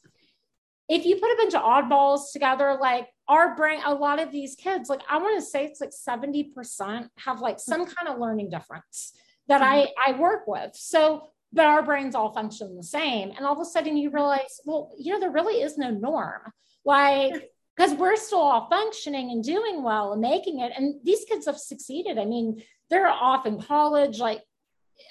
if 0.89 1.05
you 1.05 1.17
put 1.17 1.31
a 1.31 1.35
bunch 1.37 1.53
of 1.53 1.63
oddballs 1.63 2.31
together, 2.31 2.77
like 2.79 3.09
our 3.27 3.55
brain, 3.55 3.81
a 3.85 3.93
lot 3.93 4.21
of 4.21 4.31
these 4.31 4.55
kids, 4.55 4.89
like 4.89 5.01
I 5.09 5.17
want 5.17 5.37
to 5.37 5.45
say 5.45 5.65
it's 5.65 5.81
like 5.81 5.91
70% 5.91 7.09
have 7.17 7.41
like 7.41 7.59
some 7.59 7.85
mm-hmm. 7.85 7.93
kind 7.93 8.07
of 8.07 8.21
learning 8.21 8.49
difference 8.49 9.13
that 9.49 9.61
mm-hmm. 9.61 9.87
I, 9.97 10.13
I 10.13 10.17
work 10.17 10.47
with. 10.47 10.71
So, 10.75 11.27
but 11.51 11.65
our 11.65 11.83
brains 11.83 12.15
all 12.15 12.33
function 12.33 12.75
the 12.75 12.83
same. 12.83 13.31
And 13.35 13.45
all 13.45 13.53
of 13.53 13.59
a 13.59 13.65
sudden 13.65 13.97
you 13.97 14.11
realize, 14.11 14.61
well, 14.65 14.91
you 14.97 15.11
know, 15.11 15.19
there 15.19 15.31
really 15.31 15.61
is 15.61 15.77
no 15.77 15.89
norm. 15.89 16.53
Like, 16.87 17.51
because 17.75 17.93
we're 17.93 18.15
still 18.15 18.39
all 18.39 18.67
functioning 18.69 19.29
and 19.29 19.43
doing 19.43 19.83
well 19.83 20.13
and 20.13 20.21
making 20.21 20.61
it. 20.61 20.71
And 20.75 20.95
these 21.03 21.25
kids 21.25 21.45
have 21.45 21.59
succeeded. 21.59 22.17
I 22.17 22.25
mean, 22.25 22.63
they're 22.89 23.07
off 23.07 23.45
in 23.45 23.61
college 23.61 24.19
like 24.19 24.41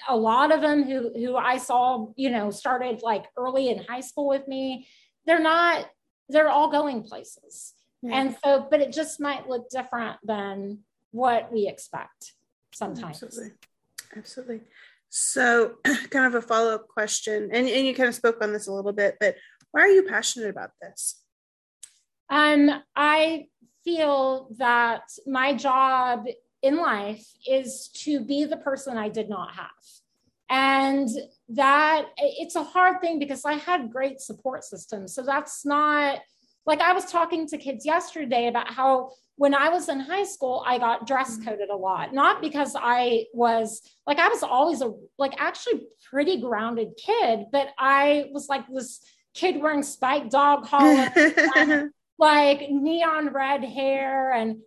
a 0.07 0.15
lot 0.15 0.51
of 0.51 0.61
them 0.61 0.83
who 0.83 1.11
who 1.13 1.35
i 1.35 1.57
saw 1.57 2.07
you 2.15 2.29
know 2.29 2.51
started 2.51 3.01
like 3.03 3.25
early 3.37 3.69
in 3.69 3.83
high 3.83 4.01
school 4.01 4.27
with 4.27 4.47
me 4.47 4.87
they're 5.25 5.39
not 5.39 5.85
they're 6.29 6.49
all 6.49 6.69
going 6.69 7.03
places 7.03 7.73
yeah. 8.01 8.19
and 8.19 8.35
so 8.43 8.67
but 8.69 8.81
it 8.81 8.91
just 8.91 9.19
might 9.19 9.47
look 9.47 9.69
different 9.69 10.17
than 10.23 10.79
what 11.11 11.51
we 11.51 11.67
expect 11.67 12.33
sometimes 12.73 13.23
absolutely 13.23 13.53
absolutely 14.15 14.61
so 15.09 15.75
kind 16.09 16.25
of 16.25 16.35
a 16.35 16.41
follow-up 16.41 16.87
question 16.89 17.49
and, 17.53 17.67
and 17.67 17.87
you 17.87 17.95
kind 17.95 18.09
of 18.09 18.15
spoke 18.15 18.43
on 18.43 18.51
this 18.51 18.67
a 18.67 18.73
little 18.73 18.93
bit 18.93 19.15
but 19.19 19.35
why 19.71 19.81
are 19.81 19.87
you 19.87 20.03
passionate 20.03 20.49
about 20.49 20.71
this 20.81 21.21
um 22.29 22.69
i 22.95 23.45
feel 23.83 24.49
that 24.57 25.03
my 25.25 25.53
job 25.53 26.25
in 26.61 26.77
life 26.77 27.25
is 27.47 27.87
to 27.89 28.19
be 28.19 28.43
the 28.45 28.57
person 28.57 28.97
I 28.97 29.09
did 29.09 29.29
not 29.29 29.53
have. 29.55 29.69
And 30.49 31.09
that 31.49 32.05
it's 32.17 32.55
a 32.55 32.63
hard 32.63 33.01
thing 33.01 33.19
because 33.19 33.45
I 33.45 33.53
had 33.53 33.91
great 33.91 34.21
support 34.21 34.63
systems. 34.63 35.13
So 35.13 35.21
that's 35.21 35.65
not 35.65 36.19
like 36.65 36.81
I 36.81 36.93
was 36.93 37.05
talking 37.05 37.47
to 37.47 37.57
kids 37.57 37.85
yesterday 37.85 38.47
about 38.47 38.73
how 38.73 39.11
when 39.35 39.53
I 39.53 39.69
was 39.69 39.87
in 39.87 39.99
high 39.99 40.23
school, 40.23 40.63
I 40.65 40.79
got 40.79 41.05
dress 41.05 41.35
mm-hmm. 41.35 41.49
coded 41.49 41.69
a 41.69 41.75
lot, 41.75 42.13
not 42.13 42.41
because 42.41 42.75
I 42.77 43.25
was 43.33 43.81
like, 44.05 44.19
I 44.19 44.29
was 44.29 44.41
always 44.41 44.81
a 44.81 44.93
like 45.17 45.33
actually 45.37 45.83
pretty 46.09 46.41
grounded 46.41 46.89
kid, 46.97 47.45
but 47.51 47.69
I 47.77 48.29
was 48.31 48.49
like 48.49 48.63
this 48.67 49.01
kid 49.33 49.61
wearing 49.61 49.83
spike 49.83 50.29
dog 50.29 50.65
collar, 50.67 51.91
like 52.17 52.69
neon 52.69 53.29
red 53.29 53.63
hair 53.63 54.31
and 54.33 54.57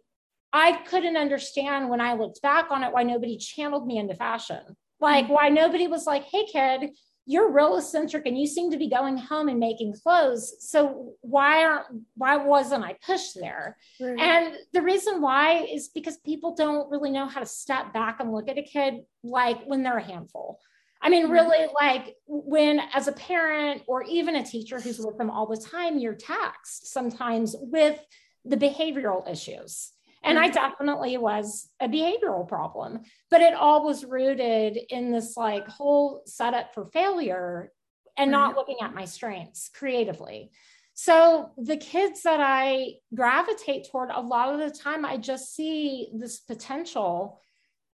I 0.52 0.72
couldn't 0.82 1.16
understand 1.16 1.88
when 1.88 2.00
I 2.00 2.14
looked 2.14 2.42
back 2.42 2.70
on 2.70 2.82
it 2.82 2.92
why 2.92 3.02
nobody 3.02 3.36
channeled 3.38 3.86
me 3.86 3.98
into 3.98 4.14
fashion. 4.14 4.76
Like 5.00 5.26
mm-hmm. 5.26 5.34
why 5.34 5.48
nobody 5.48 5.86
was 5.86 6.06
like, 6.06 6.24
"Hey 6.24 6.44
kid, 6.46 6.90
you're 7.24 7.52
real 7.52 7.76
eccentric 7.76 8.26
and 8.26 8.36
you 8.36 8.46
seem 8.46 8.70
to 8.72 8.76
be 8.76 8.88
going 8.88 9.16
home 9.16 9.48
and 9.48 9.60
making 9.60 9.94
clothes. 10.02 10.56
So 10.58 11.14
why 11.20 11.64
aren't 11.64 11.86
why 12.16 12.36
wasn't 12.36 12.84
I 12.84 12.96
pushed 13.04 13.38
there?" 13.40 13.76
Right. 14.00 14.18
And 14.18 14.56
the 14.72 14.82
reason 14.82 15.20
why 15.20 15.64
is 15.64 15.88
because 15.88 16.16
people 16.18 16.54
don't 16.54 16.90
really 16.90 17.10
know 17.10 17.26
how 17.26 17.40
to 17.40 17.46
step 17.46 17.92
back 17.92 18.18
and 18.20 18.32
look 18.32 18.48
at 18.48 18.58
a 18.58 18.62
kid 18.62 19.02
like 19.22 19.62
when 19.66 19.82
they're 19.82 19.98
a 19.98 20.02
handful. 20.02 20.58
I 21.02 21.08
mean, 21.08 21.24
mm-hmm. 21.24 21.32
really, 21.32 21.66
like 21.80 22.16
when 22.26 22.80
as 22.92 23.08
a 23.08 23.12
parent 23.12 23.82
or 23.86 24.02
even 24.04 24.36
a 24.36 24.44
teacher 24.44 24.80
who's 24.80 24.98
with 24.98 25.16
them 25.16 25.30
all 25.30 25.46
the 25.46 25.56
time, 25.56 25.98
you're 25.98 26.14
taxed 26.14 26.92
sometimes 26.92 27.56
with 27.58 27.98
the 28.44 28.56
behavioral 28.56 29.28
issues. 29.30 29.92
And 30.22 30.38
I 30.38 30.50
mm-hmm. 30.50 30.54
definitely 30.54 31.16
was 31.16 31.68
a 31.80 31.88
behavioral 31.88 32.46
problem, 32.46 33.00
but 33.30 33.40
it 33.40 33.54
all 33.54 33.84
was 33.84 34.04
rooted 34.04 34.78
in 34.90 35.10
this 35.10 35.36
like 35.36 35.66
whole 35.66 36.22
setup 36.26 36.74
for 36.74 36.86
failure 36.86 37.72
and 38.18 38.30
not 38.30 38.54
looking 38.54 38.76
at 38.82 38.94
my 38.94 39.06
strengths 39.06 39.70
creatively. 39.72 40.50
So 40.92 41.52
the 41.56 41.78
kids 41.78 42.24
that 42.24 42.40
I 42.40 42.96
gravitate 43.14 43.88
toward, 43.90 44.10
a 44.10 44.20
lot 44.20 44.52
of 44.52 44.60
the 44.60 44.76
time, 44.76 45.06
I 45.06 45.16
just 45.16 45.54
see 45.54 46.10
this 46.12 46.40
potential 46.40 47.40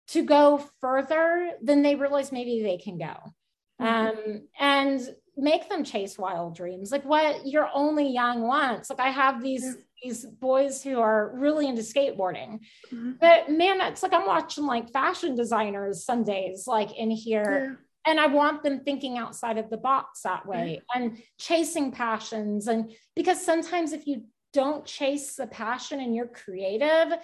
to 0.09 0.25
go 0.25 0.65
further 0.81 1.53
than 1.63 1.83
they 1.83 1.95
realize 1.95 2.33
maybe 2.33 2.63
they 2.63 2.77
can 2.77 2.99
go. 2.99 3.15
Mm-hmm. 3.81 3.85
Um, 3.85 4.43
and 4.59 5.01
make 5.37 5.69
them 5.69 5.83
chase 5.83 6.17
wild 6.17 6.55
dreams. 6.55 6.93
Like 6.93 7.05
what 7.05 7.47
you're 7.47 7.71
only 7.75 8.09
young 8.09 8.43
once. 8.43 8.89
Like 8.89 9.01
I 9.01 9.11
have 9.11 9.43
these 9.43 9.65
yeah 9.65 9.73
these 10.05 10.27
boys 10.27 10.83
who 10.83 11.01
are 11.01 11.33
really 11.35 11.67
into 11.67 11.83
skateboarding. 11.83 12.61
Mm-hmm. 12.93 13.13
But 13.21 13.51
man, 13.51 13.81
it's 13.81 14.03
like 14.03 14.13
I'm 14.13 14.27
watching 14.27 14.67
like 14.67 14.93
fashion 14.93 15.35
designers 15.35 16.05
some 16.05 16.23
days, 16.23 16.67
like 16.67 16.97
in 16.97 17.11
here. 17.11 17.79
Yeah. 18.07 18.13
And 18.13 18.21
I 18.21 18.27
want 18.27 18.63
them 18.63 18.81
thinking 18.81 19.17
outside 19.17 19.57
of 19.57 19.71
the 19.71 19.79
box 19.79 20.21
that 20.23 20.47
way 20.47 20.83
and 20.95 21.17
chasing 21.39 21.91
passions. 21.91 22.69
And 22.69 22.93
because 23.17 23.43
sometimes 23.43 23.95
if 23.95 24.07
you 24.07 24.25
don't 24.53 24.85
chase 24.85 25.37
the 25.37 25.47
passion 25.47 26.01
and 26.01 26.15
you're 26.15 26.27
creative, 26.27 27.19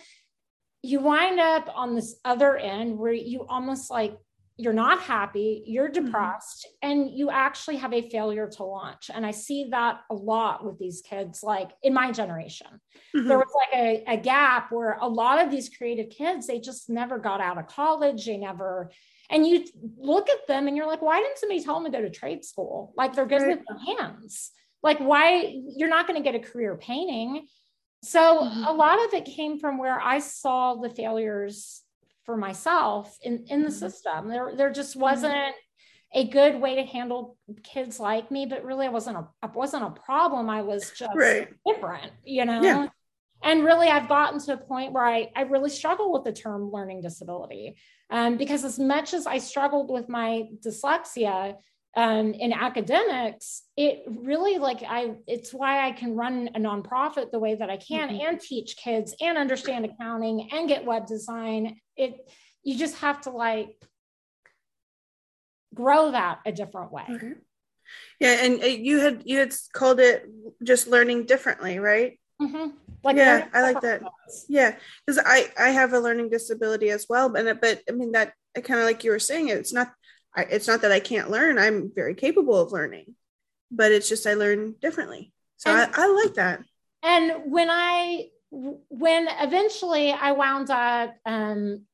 you 0.83 1.01
wind 1.01 1.38
up 1.40 1.69
on 1.75 1.95
this 1.95 2.16
other 2.25 2.57
end 2.57 2.99
where 2.99 3.12
you 3.12 3.47
almost 3.49 3.90
like 3.90 4.16
you're 4.57 4.73
not 4.75 5.01
happy, 5.01 5.62
you're 5.66 5.90
mm-hmm. 5.90 6.05
depressed, 6.07 6.66
mm-hmm. 6.66 6.90
and 6.90 7.11
you 7.11 7.31
actually 7.31 7.77
have 7.77 7.95
a 7.95 8.09
failure 8.11 8.47
to 8.47 8.64
launch. 8.64 9.11
And 9.12 9.25
I 9.25 9.31
see 9.31 9.69
that 9.71 10.01
a 10.11 10.14
lot 10.14 10.64
with 10.64 10.79
these 10.79 11.01
kids, 11.01 11.43
like 11.43 11.71
in 11.83 11.95
my 11.95 12.12
generation. 12.12 12.66
Mm-hmm. 13.16 13.27
There 13.27 13.38
was 13.38 13.53
like 13.55 13.81
a, 13.81 14.05
a 14.07 14.16
gap 14.19 14.71
where 14.71 14.99
a 15.01 15.09
lot 15.09 15.43
of 15.43 15.51
these 15.51 15.71
creative 15.71 16.11
kids, 16.11 16.47
they 16.47 16.61
just 16.61 16.90
never 16.90 17.19
got 17.19 17.40
out 17.40 17.59
of 17.59 17.69
college. 17.69 18.27
They 18.27 18.37
never, 18.37 18.90
and 19.31 19.47
you 19.47 19.64
look 19.97 20.29
at 20.29 20.47
them 20.47 20.69
and 20.69 20.77
you're 20.77 20.87
like, 20.87 21.03
why 21.03 21.21
didn't 21.21 21.38
somebody 21.38 21.62
tell 21.62 21.81
them 21.81 21.90
to 21.90 21.99
go 21.99 22.03
to 22.03 22.11
trade 22.11 22.45
school? 22.45 22.93
Like 22.97 23.14
they're 23.14 23.27
good 23.27 23.43
right. 23.43 23.59
with 23.59 23.66
their 23.66 23.97
hands. 23.97 24.51
Like, 24.83 24.99
why 24.99 25.55
you're 25.77 25.88
not 25.88 26.07
going 26.07 26.23
to 26.23 26.25
get 26.25 26.35
a 26.35 26.45
career 26.45 26.77
painting. 26.77 27.47
So 28.02 28.42
mm-hmm. 28.42 28.64
a 28.64 28.72
lot 28.72 29.04
of 29.04 29.14
it 29.14 29.24
came 29.24 29.58
from 29.58 29.78
where 29.78 30.00
I 30.00 30.20
saw 30.20 30.74
the 30.74 30.90
failures 30.90 31.82
for 32.24 32.36
myself 32.36 33.16
in, 33.22 33.44
in 33.48 33.62
the 33.62 33.68
mm-hmm. 33.68 33.78
system. 33.78 34.28
There, 34.28 34.52
there 34.56 34.70
just 34.70 34.92
mm-hmm. 34.92 35.02
wasn't 35.02 35.54
a 36.12 36.26
good 36.28 36.60
way 36.60 36.76
to 36.76 36.82
handle 36.82 37.36
kids 37.62 38.00
like 38.00 38.30
me, 38.30 38.46
but 38.46 38.64
really 38.64 38.86
I 38.86 38.90
wasn't 38.90 39.18
a, 39.18 39.28
I 39.42 39.46
wasn't 39.46 39.84
a 39.84 39.90
problem. 39.90 40.50
I 40.50 40.62
was 40.62 40.90
just 40.90 41.14
right. 41.14 41.48
different, 41.66 42.12
you 42.24 42.44
know? 42.44 42.62
Yeah. 42.62 42.88
And 43.42 43.64
really 43.64 43.88
I've 43.88 44.08
gotten 44.08 44.40
to 44.40 44.54
a 44.54 44.56
point 44.56 44.92
where 44.92 45.06
I, 45.06 45.30
I 45.36 45.42
really 45.42 45.70
struggle 45.70 46.12
with 46.12 46.24
the 46.24 46.32
term 46.32 46.70
learning 46.70 47.02
disability. 47.02 47.76
Um, 48.10 48.36
because 48.36 48.64
as 48.64 48.78
much 48.78 49.14
as 49.14 49.26
I 49.26 49.38
struggled 49.38 49.90
with 49.90 50.08
my 50.08 50.48
dyslexia, 50.64 51.54
um, 51.96 52.35
in 52.35 52.53
academics, 52.53 53.62
it 53.76 54.05
really 54.07 54.59
like 54.59 54.83
I, 54.87 55.14
it's 55.26 55.53
why 55.53 55.87
I 55.87 55.92
can 55.92 56.14
run 56.14 56.50
a 56.55 56.59
nonprofit 56.61 57.31
the 57.31 57.40
way 57.40 57.57
that 57.57 57.68
I 57.68 57.79
can 57.79 58.11
mm-hmm. 58.11 58.26
and 58.26 58.40
teach 58.40 58.76
kids 58.76 59.14
and 59.20 59.37
understand 59.37 59.85
accounting 59.85 60.50
and 60.53 60.68
get 60.68 60.85
web 60.85 61.07
design. 61.07 61.81
It, 61.96 62.14
you 62.62 62.79
just 62.79 62.96
have 62.98 63.22
to 63.22 63.31
like 63.31 63.76
grow 65.74 66.12
that 66.12 66.40
a 66.46 66.53
different 66.53 66.92
way. 66.92 67.05
Okay. 67.11 67.33
Yeah. 68.20 68.44
And 68.44 68.62
uh, 68.62 68.66
you 68.66 69.00
had, 69.00 69.22
you 69.24 69.38
had 69.38 69.53
called 69.72 69.98
it 69.98 70.26
just 70.62 70.87
learning 70.87 71.26
differently, 71.26 71.81
right? 71.81 72.20
Mm-hmm. 72.40 72.70
Like 73.03 73.16
yeah, 73.16 73.48
I 73.53 73.62
like 73.62 73.81
that. 73.81 74.03
Yeah. 74.48 74.76
Cause 75.09 75.18
I, 75.24 75.50
I 75.59 75.70
have 75.70 75.92
a 75.92 76.00
learning 76.00 76.31
disability 76.31 76.90
as 76.90 77.07
well. 77.09 77.31
But, 77.31 77.61
but 77.61 77.83
I 77.88 77.92
mean, 77.92 78.12
that 78.12 78.35
kind 78.62 78.79
of 78.79 78.87
like 78.87 79.03
you 79.03 79.11
were 79.11 79.18
saying, 79.18 79.48
it's 79.48 79.72
not 79.72 79.92
I, 80.35 80.43
it's 80.43 80.69
not 80.69 80.83
that 80.83 80.93
I 80.93 81.01
can't 81.01 81.31
learn. 81.31 81.59
I'm 81.59 81.90
very 81.95 82.14
capable 82.14 82.57
of 82.57 82.73
learning, 82.73 83.14
but 83.71 83.93
it's 83.93 84.09
just 84.09 84.27
I 84.27 84.35
learn 84.35 84.75
differently. 84.81 85.33
So 85.57 85.71
and, 85.71 85.90
I, 85.95 86.05
I 86.05 86.07
like 86.07 86.35
that. 86.35 86.61
And 87.03 87.51
when 87.53 87.69
I, 87.71 88.27
when 88.51 89.29
eventually 89.40 90.12
I 90.12 90.33
wound 90.33 90.71
up 90.71 91.14
um, 91.27 91.85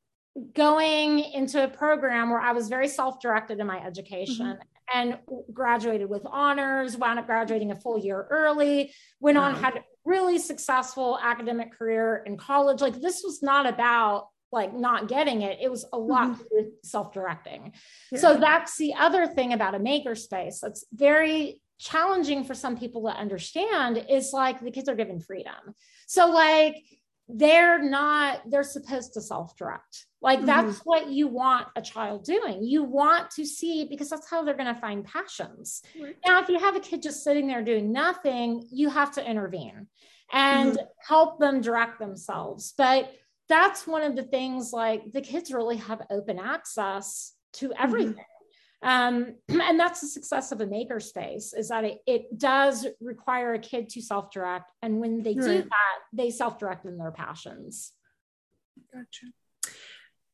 going 0.55 1.21
into 1.21 1.63
a 1.63 1.69
program 1.69 2.31
where 2.31 2.41
I 2.41 2.53
was 2.53 2.69
very 2.69 2.89
self 2.89 3.21
directed 3.21 3.61
in 3.61 3.67
my 3.67 3.85
education. 3.85 4.47
Mm-hmm. 4.47 4.63
And 4.95 5.19
graduated 5.53 6.09
with 6.09 6.23
honors, 6.25 6.97
wound 6.97 7.19
up 7.19 7.27
graduating 7.27 7.73
a 7.73 7.75
full 7.75 7.99
year 7.99 8.25
early, 8.31 8.93
went 9.19 9.37
wow. 9.37 9.47
on, 9.47 9.57
had 9.57 9.83
really 10.05 10.39
successful 10.39 11.19
academic 11.21 11.77
career 11.77 12.23
in 12.25 12.37
college. 12.37 12.81
Like 12.81 13.01
this 13.01 13.23
was 13.25 13.43
not 13.43 13.67
about 13.67 14.29
like 14.57 14.75
not 14.75 15.07
getting 15.07 15.43
it 15.43 15.59
it 15.61 15.71
was 15.71 15.87
a 15.93 15.99
lot 15.99 16.31
mm-hmm. 16.31 16.69
self-directing 16.83 17.73
yeah. 18.11 18.19
so 18.19 18.37
that's 18.37 18.77
the 18.79 18.93
other 18.95 19.29
thing 19.29 19.53
about 19.53 19.77
a 19.77 19.79
makerspace 19.79 20.59
that's 20.61 20.85
very 20.93 21.61
challenging 21.79 22.43
for 22.43 22.55
some 22.55 22.77
people 22.77 23.03
to 23.03 23.09
understand 23.09 24.05
is 24.09 24.33
like 24.33 24.59
the 24.61 24.71
kids 24.71 24.89
are 24.89 24.97
given 24.97 25.21
freedom 25.21 25.75
so 26.09 26.31
like 26.31 26.77
they're 27.29 27.83
not 27.83 28.41
they're 28.49 28.63
supposed 28.63 29.13
to 29.13 29.21
self-direct 29.21 30.07
like 30.23 30.39
mm-hmm. 30.39 30.47
that's 30.47 30.79
what 30.81 31.09
you 31.09 31.27
want 31.27 31.67
a 31.77 31.83
child 31.83 32.25
doing 32.25 32.63
you 32.63 32.85
want 32.85 33.31
to 33.31 33.45
see 33.45 33.85
because 33.85 34.09
that's 34.09 34.31
how 34.31 34.43
they're 34.43 34.57
going 34.57 34.73
to 34.73 34.81
find 34.81 35.05
passions 35.05 35.83
right. 36.01 36.17
now 36.25 36.41
if 36.41 36.49
you 36.49 36.59
have 36.59 36.77
a 36.77 36.81
kid 36.81 37.03
just 37.03 37.25
sitting 37.25 37.47
there 37.47 37.63
doing 37.63 37.93
nothing 37.93 38.67
you 38.71 38.89
have 38.89 39.13
to 39.13 39.29
intervene 39.29 39.87
and 40.33 40.73
mm-hmm. 40.73 40.85
help 41.07 41.39
them 41.41 41.61
direct 41.61 41.99
themselves 41.99 42.73
but 42.79 43.13
that's 43.49 43.87
one 43.87 44.03
of 44.03 44.17
the 44.17 44.23
things 44.23 44.73
like 44.73 45.13
the 45.13 45.21
kids 45.21 45.53
really 45.53 45.77
have 45.77 46.03
open 46.11 46.39
access 46.39 47.33
to 47.55 47.69
mm-hmm. 47.69 47.83
everything. 47.83 48.15
Mm-hmm. 48.15 48.23
Um, 48.83 49.35
and 49.49 49.79
that's 49.79 50.01
the 50.01 50.07
success 50.07 50.53
of 50.53 50.61
a 50.61 50.67
makerspace 50.67 51.57
is 51.57 51.69
that 51.69 51.85
it, 51.85 51.99
it 52.07 52.39
does 52.39 52.87
require 53.01 53.55
a 53.55 53.59
kid 53.59 53.89
to 53.91 54.03
self-direct. 54.03 54.71
And 54.83 55.01
when 55.01 55.23
they 55.23 55.35
right. 55.35 55.43
do 55.43 55.63
that, 55.63 55.99
they 56.13 56.31
self-direct 56.31 56.85
in 56.85 56.99
their 56.99 57.13
passions. 57.13 57.93
Gotcha. 58.93 59.27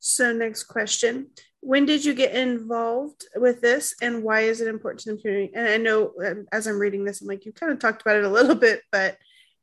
So 0.00 0.32
next 0.32 0.64
question. 0.64 1.28
When 1.60 1.86
did 1.86 2.04
you 2.04 2.12
get 2.12 2.34
involved 2.34 3.24
with 3.36 3.60
this 3.60 3.94
and 4.02 4.24
why 4.24 4.40
is 4.40 4.60
it 4.60 4.66
important 4.66 5.00
to 5.02 5.12
the 5.12 5.22
community? 5.22 5.52
And 5.54 5.68
I 5.68 5.76
know 5.76 6.12
um, 6.26 6.46
as 6.50 6.66
I'm 6.66 6.80
reading 6.80 7.04
this, 7.04 7.20
I'm 7.20 7.28
like, 7.28 7.46
you 7.46 7.52
kind 7.52 7.70
of 7.70 7.78
talked 7.78 8.02
about 8.02 8.16
it 8.16 8.24
a 8.24 8.28
little 8.28 8.56
bit, 8.56 8.82
but 8.90 9.16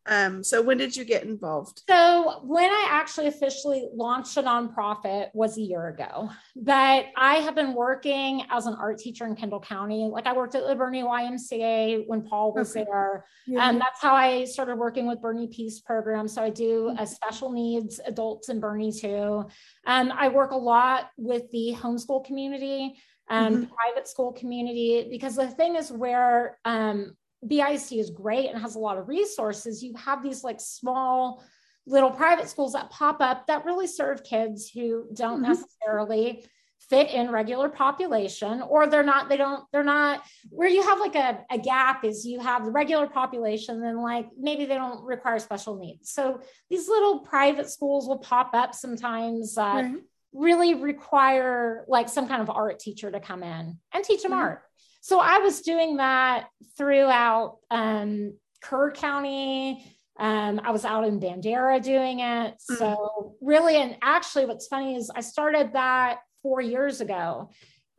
Um, 0.05 0.43
so 0.43 0.61
when 0.61 0.77
did 0.77 0.95
you 0.95 1.05
get 1.05 1.23
involved? 1.23 1.83
So 1.87 2.41
when 2.43 2.69
I 2.69 2.87
actually 2.89 3.27
officially 3.27 3.87
launched 3.93 4.37
a 4.37 4.43
nonprofit 4.43 5.27
was 5.33 5.57
a 5.57 5.61
year 5.61 5.87
ago, 5.87 6.29
but 6.55 7.05
I 7.15 7.35
have 7.35 7.53
been 7.53 7.73
working 7.73 8.43
as 8.49 8.65
an 8.65 8.75
art 8.75 8.97
teacher 8.97 9.25
in 9.25 9.35
Kendall 9.35 9.59
County. 9.59 10.09
Like 10.11 10.25
I 10.25 10.33
worked 10.33 10.55
at 10.55 10.65
the 10.65 10.75
Boerne 10.75 11.03
YMCA 11.03 12.05
when 12.07 12.23
Paul 12.23 12.53
was 12.53 12.75
okay. 12.75 12.85
there. 12.89 13.25
Yeah. 13.45 13.69
And 13.69 13.79
that's 13.79 14.01
how 14.01 14.15
I 14.15 14.45
started 14.45 14.77
working 14.77 15.07
with 15.07 15.21
Boerne 15.21 15.51
Peace 15.51 15.79
Program. 15.79 16.27
So 16.27 16.43
I 16.43 16.49
do 16.49 16.87
a 16.87 16.91
mm-hmm. 16.91 17.05
special 17.05 17.51
needs 17.51 17.99
adults 18.05 18.49
in 18.49 18.59
Boerne 18.59 18.91
too. 18.91 19.47
Um, 19.85 20.11
I 20.15 20.29
work 20.29 20.51
a 20.51 20.57
lot 20.57 21.09
with 21.17 21.49
the 21.51 21.75
homeschool 21.77 22.25
community. 22.25 22.99
Um, 23.31 23.53
mm-hmm. 23.53 23.73
private 23.75 24.07
school 24.07 24.33
community 24.33 25.07
because 25.07 25.35
the 25.35 25.45
thing 25.45 25.75
is 25.75 25.91
where 25.91 26.57
um, 26.65 27.15
BIC 27.47 27.93
is 27.93 28.09
great 28.09 28.49
and 28.49 28.61
has 28.61 28.75
a 28.75 28.79
lot 28.79 28.97
of 28.97 29.07
resources, 29.07 29.83
you 29.83 29.93
have 29.95 30.23
these 30.23 30.43
like 30.43 30.59
small 30.59 31.43
little 31.85 32.11
private 32.11 32.49
schools 32.49 32.73
that 32.73 32.89
pop 32.89 33.21
up 33.21 33.47
that 33.47 33.65
really 33.65 33.87
serve 33.87 34.23
kids 34.23 34.69
who 34.69 35.07
don't 35.13 35.41
mm-hmm. 35.41 35.51
necessarily 35.51 36.45
fit 36.89 37.09
in 37.11 37.29
regular 37.29 37.69
population 37.69 38.61
or 38.61 38.87
they're 38.87 39.03
not 39.03 39.27
they 39.27 39.37
don't 39.37 39.63
they're 39.71 39.83
not 39.83 40.23
where 40.49 40.69
you 40.69 40.81
have 40.81 40.99
like 40.99 41.15
a, 41.15 41.39
a 41.51 41.57
gap 41.57 42.05
is 42.05 42.25
you 42.25 42.39
have 42.39 42.65
the 42.65 42.71
regular 42.71 43.05
population 43.05 43.83
and 43.83 44.01
like 44.01 44.27
maybe 44.37 44.65
they 44.65 44.75
don't 44.75 45.03
require 45.03 45.37
special 45.39 45.75
needs 45.77 46.11
so 46.11 46.39
these 46.69 46.87
little 46.87 47.19
private 47.19 47.69
schools 47.69 48.07
will 48.07 48.19
pop 48.19 48.51
up 48.53 48.73
sometimes 48.73 49.55
that 49.55 49.83
right. 49.83 49.95
really 50.33 50.73
require 50.73 51.85
like 51.87 52.07
some 52.07 52.27
kind 52.27 52.41
of 52.41 52.49
art 52.49 52.79
teacher 52.79 53.11
to 53.11 53.19
come 53.19 53.43
in 53.43 53.77
and 53.93 54.03
teach 54.03 54.23
them 54.23 54.31
mm-hmm. 54.31 54.41
art 54.41 54.61
so 55.01 55.19
I 55.19 55.39
was 55.39 55.61
doing 55.61 55.97
that 55.97 56.47
throughout 56.77 57.57
um, 57.71 58.33
Kerr 58.61 58.91
County. 58.91 59.83
Um, 60.19 60.59
I 60.63 60.71
was 60.71 60.83
out 60.83 61.05
in 61.05 61.19
Bandera 61.19 61.81
doing 61.81 62.19
it. 62.19 62.25
Mm-hmm. 62.25 62.75
So 62.75 63.35
really, 63.41 63.77
and 63.77 63.97
actually, 64.01 64.45
what's 64.45 64.67
funny 64.67 64.95
is 64.95 65.09
I 65.15 65.21
started 65.21 65.73
that 65.73 66.19
four 66.41 66.61
years 66.61 67.01
ago. 67.01 67.49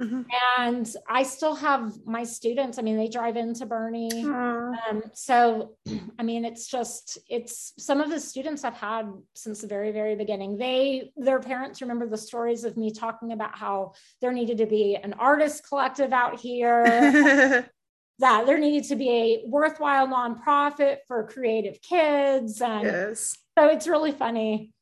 Mm-hmm. 0.00 0.22
And 0.58 0.94
I 1.08 1.22
still 1.22 1.54
have 1.54 1.92
my 2.06 2.24
students. 2.24 2.78
I 2.78 2.82
mean, 2.82 2.96
they 2.96 3.08
drive 3.08 3.36
into 3.36 3.66
Boerne. 3.66 4.24
Um, 4.24 5.02
so, 5.12 5.76
I 6.18 6.22
mean, 6.22 6.44
it's 6.44 6.66
just, 6.66 7.18
it's 7.28 7.74
some 7.78 8.00
of 8.00 8.08
the 8.08 8.18
students 8.18 8.64
I've 8.64 8.74
had 8.74 9.12
since 9.34 9.60
the 9.60 9.66
very, 9.66 9.92
very 9.92 10.16
beginning. 10.16 10.56
They, 10.56 11.12
their 11.16 11.40
parents 11.40 11.82
remember 11.82 12.06
the 12.08 12.16
stories 12.16 12.64
of 12.64 12.76
me 12.76 12.92
talking 12.92 13.32
about 13.32 13.56
how 13.56 13.92
there 14.20 14.32
needed 14.32 14.58
to 14.58 14.66
be 14.66 14.96
an 14.96 15.12
artist 15.14 15.68
collective 15.68 16.12
out 16.12 16.40
here. 16.40 17.68
that 18.20 18.44
there 18.46 18.58
needed 18.58 18.86
to 18.88 18.96
be 18.96 19.10
a 19.10 19.48
worthwhile 19.48 20.06
nonprofit 20.06 20.98
for 21.08 21.26
creative 21.26 21.80
kids. 21.80 22.60
And 22.60 22.84
yes. 22.84 23.36
so 23.58 23.68
it's 23.68 23.88
really 23.88 24.12
funny. 24.12 24.72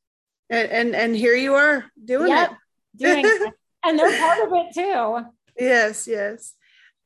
And, 0.49 0.69
and, 0.69 0.95
and 0.95 1.15
here 1.15 1.35
you 1.35 1.55
are 1.55 1.85
doing 2.03 2.29
yep, 2.29 2.51
it. 2.51 2.57
Doing 2.97 3.25
it 3.25 3.53
and 3.83 3.97
they're 3.97 4.19
part 4.19 4.45
of 4.45 4.53
it 4.53 4.73
too. 4.73 5.25
Yes, 5.57 6.07
yes. 6.07 6.53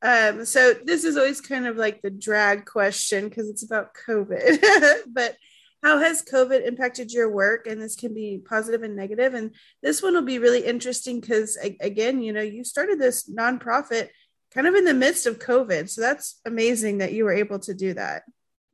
Um, 0.02 0.44
so 0.44 0.74
this 0.74 1.04
is 1.04 1.16
always 1.16 1.40
kind 1.40 1.66
of 1.66 1.76
like 1.76 2.02
the 2.02 2.10
drag 2.10 2.66
question 2.66 3.28
because 3.28 3.48
it's 3.48 3.64
about 3.64 3.94
COVID. 4.06 4.98
but 5.08 5.36
how 5.82 5.98
has 5.98 6.22
COVID 6.22 6.66
impacted 6.66 7.12
your 7.12 7.30
work? 7.30 7.66
And 7.66 7.80
this 7.80 7.96
can 7.96 8.14
be 8.14 8.40
positive 8.44 8.82
and 8.82 8.96
negative. 8.96 9.34
And 9.34 9.54
this 9.82 10.02
one 10.02 10.14
will 10.14 10.22
be 10.22 10.38
really 10.38 10.64
interesting 10.64 11.20
because 11.20 11.56
again, 11.80 12.22
you 12.22 12.32
know, 12.32 12.42
you 12.42 12.64
started 12.64 12.98
this 12.98 13.28
nonprofit 13.28 14.08
kind 14.52 14.66
of 14.66 14.74
in 14.74 14.84
the 14.84 14.94
midst 14.94 15.26
of 15.26 15.38
COVID. 15.38 15.88
So 15.90 16.00
that's 16.00 16.40
amazing 16.44 16.98
that 16.98 17.12
you 17.12 17.24
were 17.24 17.32
able 17.32 17.58
to 17.60 17.74
do 17.74 17.94
that. 17.94 18.22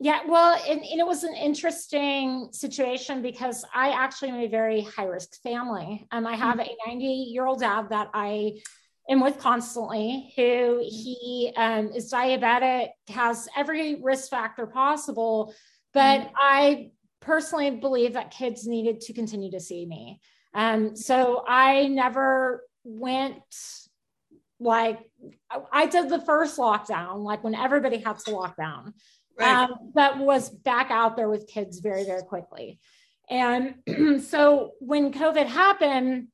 Yeah, 0.02 0.20
well, 0.26 0.58
and, 0.66 0.80
and, 0.80 0.98
it 0.98 1.06
was 1.06 1.24
an 1.24 1.34
interesting 1.34 2.48
situation 2.52 3.20
because 3.20 3.66
I 3.74 3.90
actually 3.90 4.30
am 4.30 4.36
a 4.36 4.48
very 4.48 4.80
high 4.80 5.04
risk 5.04 5.42
family. 5.42 6.06
Um, 6.10 6.26
I 6.26 6.36
have 6.36 6.56
mm-hmm. 6.56 6.88
a 6.88 6.90
90 6.90 7.04
year 7.04 7.44
old 7.44 7.60
dad 7.60 7.90
that 7.90 8.08
I 8.14 8.60
am 9.10 9.20
with 9.20 9.38
constantly, 9.38 10.32
who 10.36 10.80
he 10.82 11.52
um, 11.54 11.90
is 11.94 12.10
diabetic, 12.10 12.88
has 13.10 13.46
every 13.54 13.96
risk 13.96 14.30
factor 14.30 14.66
possible. 14.66 15.54
But 15.92 16.20
mm-hmm. 16.20 16.34
I 16.40 16.90
personally 17.20 17.70
believe 17.70 18.14
that 18.14 18.30
kids 18.30 18.66
needed 18.66 19.02
to 19.02 19.12
continue 19.12 19.50
to 19.50 19.60
see 19.60 19.84
me. 19.84 20.22
Um, 20.54 20.96
so 20.96 21.44
I 21.46 21.88
never 21.88 22.62
went 22.84 23.42
like 24.58 24.98
I 25.72 25.86
did 25.86 26.08
the 26.08 26.20
first 26.20 26.58
lockdown, 26.58 27.22
like 27.22 27.44
when 27.44 27.54
everybody 27.54 27.98
had 27.98 28.18
to 28.20 28.30
lock 28.30 28.56
down 28.56 28.94
right. 29.38 29.64
um, 29.64 29.90
but 29.94 30.18
was 30.18 30.50
back 30.50 30.90
out 30.90 31.16
there 31.16 31.28
with 31.28 31.46
kids 31.46 31.80
very, 31.80 32.04
very 32.04 32.22
quickly. 32.22 32.78
And 33.28 33.74
so 34.22 34.72
when 34.80 35.12
COVID 35.12 35.46
happened, 35.46 36.28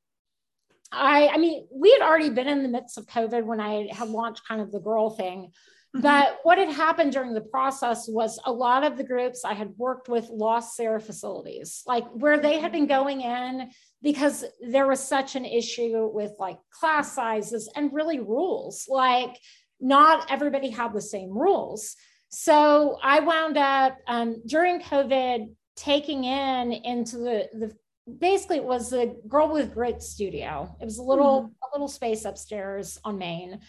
I, 0.91 1.27
I 1.27 1.37
mean, 1.37 1.67
we 1.71 1.91
had 1.91 2.01
already 2.01 2.29
been 2.29 2.47
in 2.47 2.63
the 2.63 2.69
midst 2.69 2.97
of 2.97 3.05
COVID 3.07 3.43
when 3.43 3.59
I 3.59 3.89
had 3.91 4.09
launched 4.09 4.47
kind 4.47 4.61
of 4.61 4.71
the 4.71 4.79
girl 4.79 5.09
thing. 5.09 5.51
Mm-hmm. 5.95 6.01
But 6.01 6.39
what 6.43 6.57
had 6.57 6.69
happened 6.69 7.11
during 7.11 7.33
the 7.33 7.41
process 7.41 8.07
was 8.07 8.39
a 8.45 8.51
lot 8.51 8.83
of 8.83 8.97
the 8.97 9.03
groups 9.03 9.45
I 9.45 9.53
had 9.53 9.73
worked 9.77 10.09
with 10.09 10.29
lost 10.29 10.77
their 10.77 10.99
facilities, 10.99 11.83
like 11.85 12.05
where 12.11 12.39
they 12.39 12.59
had 12.59 12.71
been 12.71 12.87
going 12.87 13.21
in 13.21 13.69
because 14.01 14.45
there 14.61 14.87
was 14.87 14.99
such 14.99 15.35
an 15.35 15.45
issue 15.45 16.09
with 16.13 16.31
like 16.39 16.57
class 16.71 17.13
sizes 17.13 17.69
and 17.75 17.93
really 17.93 18.19
rules. 18.19 18.85
Like, 18.87 19.37
not 19.79 20.31
everybody 20.31 20.69
had 20.69 20.93
the 20.93 21.01
same 21.01 21.37
rules. 21.37 21.95
So 22.29 22.99
I 23.01 23.19
wound 23.19 23.57
up 23.57 23.97
um, 24.07 24.41
during 24.45 24.81
COVID 24.81 25.53
taking 25.75 26.23
in 26.25 26.73
into 26.73 27.17
the 27.17 27.49
the 27.53 27.75
basically 28.19 28.57
it 28.57 28.63
was 28.63 28.89
the 28.89 29.19
Girl 29.27 29.51
with 29.51 29.73
Grit 29.73 30.01
studio. 30.01 30.75
It 30.81 30.85
was 30.85 30.97
a 30.97 31.03
little 31.03 31.43
mm-hmm. 31.43 31.51
a 31.63 31.67
little 31.73 31.87
space 31.87 32.25
upstairs 32.25 32.99
on 33.03 33.17
Main. 33.17 33.59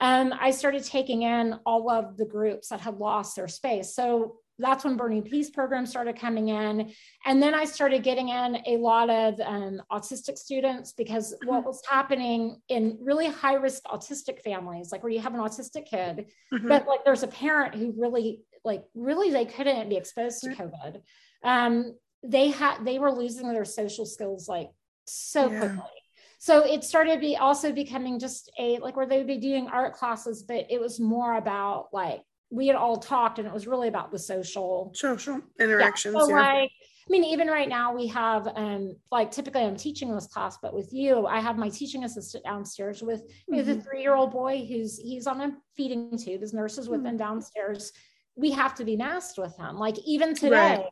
Um, 0.00 0.34
I 0.38 0.50
started 0.50 0.84
taking 0.84 1.22
in 1.22 1.58
all 1.64 1.90
of 1.90 2.16
the 2.16 2.26
groups 2.26 2.68
that 2.68 2.80
had 2.80 2.98
lost 2.98 3.36
their 3.36 3.48
space. 3.48 3.94
So 3.94 4.36
that's 4.58 4.84
when 4.84 4.96
Boerne 4.96 5.24
Peace 5.24 5.50
Program 5.50 5.86
started 5.86 6.18
coming 6.18 6.48
in. 6.48 6.92
And 7.24 7.42
then 7.42 7.54
I 7.54 7.64
started 7.64 8.02
getting 8.02 8.30
in 8.30 8.58
a 8.66 8.76
lot 8.78 9.10
of 9.10 9.38
um, 9.40 9.82
autistic 9.92 10.38
students 10.38 10.92
because 10.92 11.34
what 11.44 11.58
mm-hmm. 11.58 11.66
was 11.66 11.82
happening 11.88 12.60
in 12.68 12.98
really 13.02 13.26
high 13.26 13.54
risk 13.54 13.84
autistic 13.84 14.40
families, 14.42 14.92
like 14.92 15.02
where 15.02 15.12
you 15.12 15.20
have 15.20 15.34
an 15.34 15.40
autistic 15.40 15.86
kid, 15.86 16.26
mm-hmm. 16.52 16.68
but 16.68 16.86
like 16.86 17.04
there's 17.04 17.22
a 17.22 17.28
parent 17.28 17.74
who 17.74 17.94
really, 17.96 18.42
like, 18.64 18.84
really 18.94 19.30
they 19.30 19.44
couldn't 19.44 19.88
be 19.88 19.96
exposed 19.96 20.42
to 20.42 20.50
COVID. 20.50 21.02
Um, 21.42 21.94
they 22.22 22.48
had, 22.48 22.84
they 22.84 22.98
were 22.98 23.12
losing 23.12 23.52
their 23.52 23.64
social 23.64 24.06
skills 24.06 24.48
like 24.48 24.70
so 25.06 25.50
yeah. 25.50 25.58
quickly. 25.60 25.90
So 26.38 26.64
it 26.64 26.84
started 26.84 27.20
be 27.20 27.36
also 27.36 27.72
becoming 27.72 28.18
just 28.18 28.50
a 28.58 28.78
like 28.78 28.94
where 28.94 29.06
they 29.06 29.18
would 29.18 29.26
be 29.26 29.38
doing 29.38 29.68
art 29.68 29.94
classes, 29.94 30.42
but 30.42 30.66
it 30.70 30.80
was 30.80 31.00
more 31.00 31.34
about 31.36 31.88
like 31.92 32.20
we 32.50 32.66
had 32.66 32.76
all 32.76 32.96
talked 32.96 33.38
and 33.38 33.46
it 33.46 33.52
was 33.52 33.66
really 33.66 33.88
about 33.88 34.10
the 34.10 34.18
social 34.18 34.92
social 34.94 35.40
interactions. 35.58 36.14
Yeah. 36.14 36.20
So 36.20 36.28
yeah. 36.28 36.36
like 36.36 36.70
I 37.08 37.12
mean, 37.12 37.24
even 37.24 37.46
right 37.46 37.68
now 37.68 37.94
we 37.94 38.08
have 38.08 38.48
um 38.54 38.96
like 39.12 39.30
typically 39.30 39.62
I'm 39.62 39.76
teaching 39.76 40.14
this 40.14 40.26
class, 40.26 40.58
but 40.60 40.74
with 40.74 40.92
you, 40.92 41.26
I 41.26 41.40
have 41.40 41.56
my 41.56 41.68
teaching 41.68 42.04
assistant 42.04 42.44
downstairs 42.44 43.02
with 43.02 43.22
mm-hmm. 43.50 43.64
the 43.64 43.80
three-year-old 43.80 44.32
boy 44.32 44.66
who's 44.66 44.98
he's 44.98 45.26
on 45.26 45.40
a 45.40 45.56
feeding 45.76 46.16
tube, 46.18 46.40
his 46.40 46.52
nurse 46.52 46.78
is 46.78 46.88
with 46.88 47.00
mm-hmm. 47.00 47.10
him 47.10 47.16
downstairs. 47.16 47.92
We 48.36 48.50
have 48.52 48.74
to 48.76 48.84
be 48.84 48.96
masked 48.96 49.38
with 49.38 49.56
him, 49.56 49.76
like 49.76 49.98
even 50.06 50.34
today. 50.34 50.76
Right. 50.76 50.84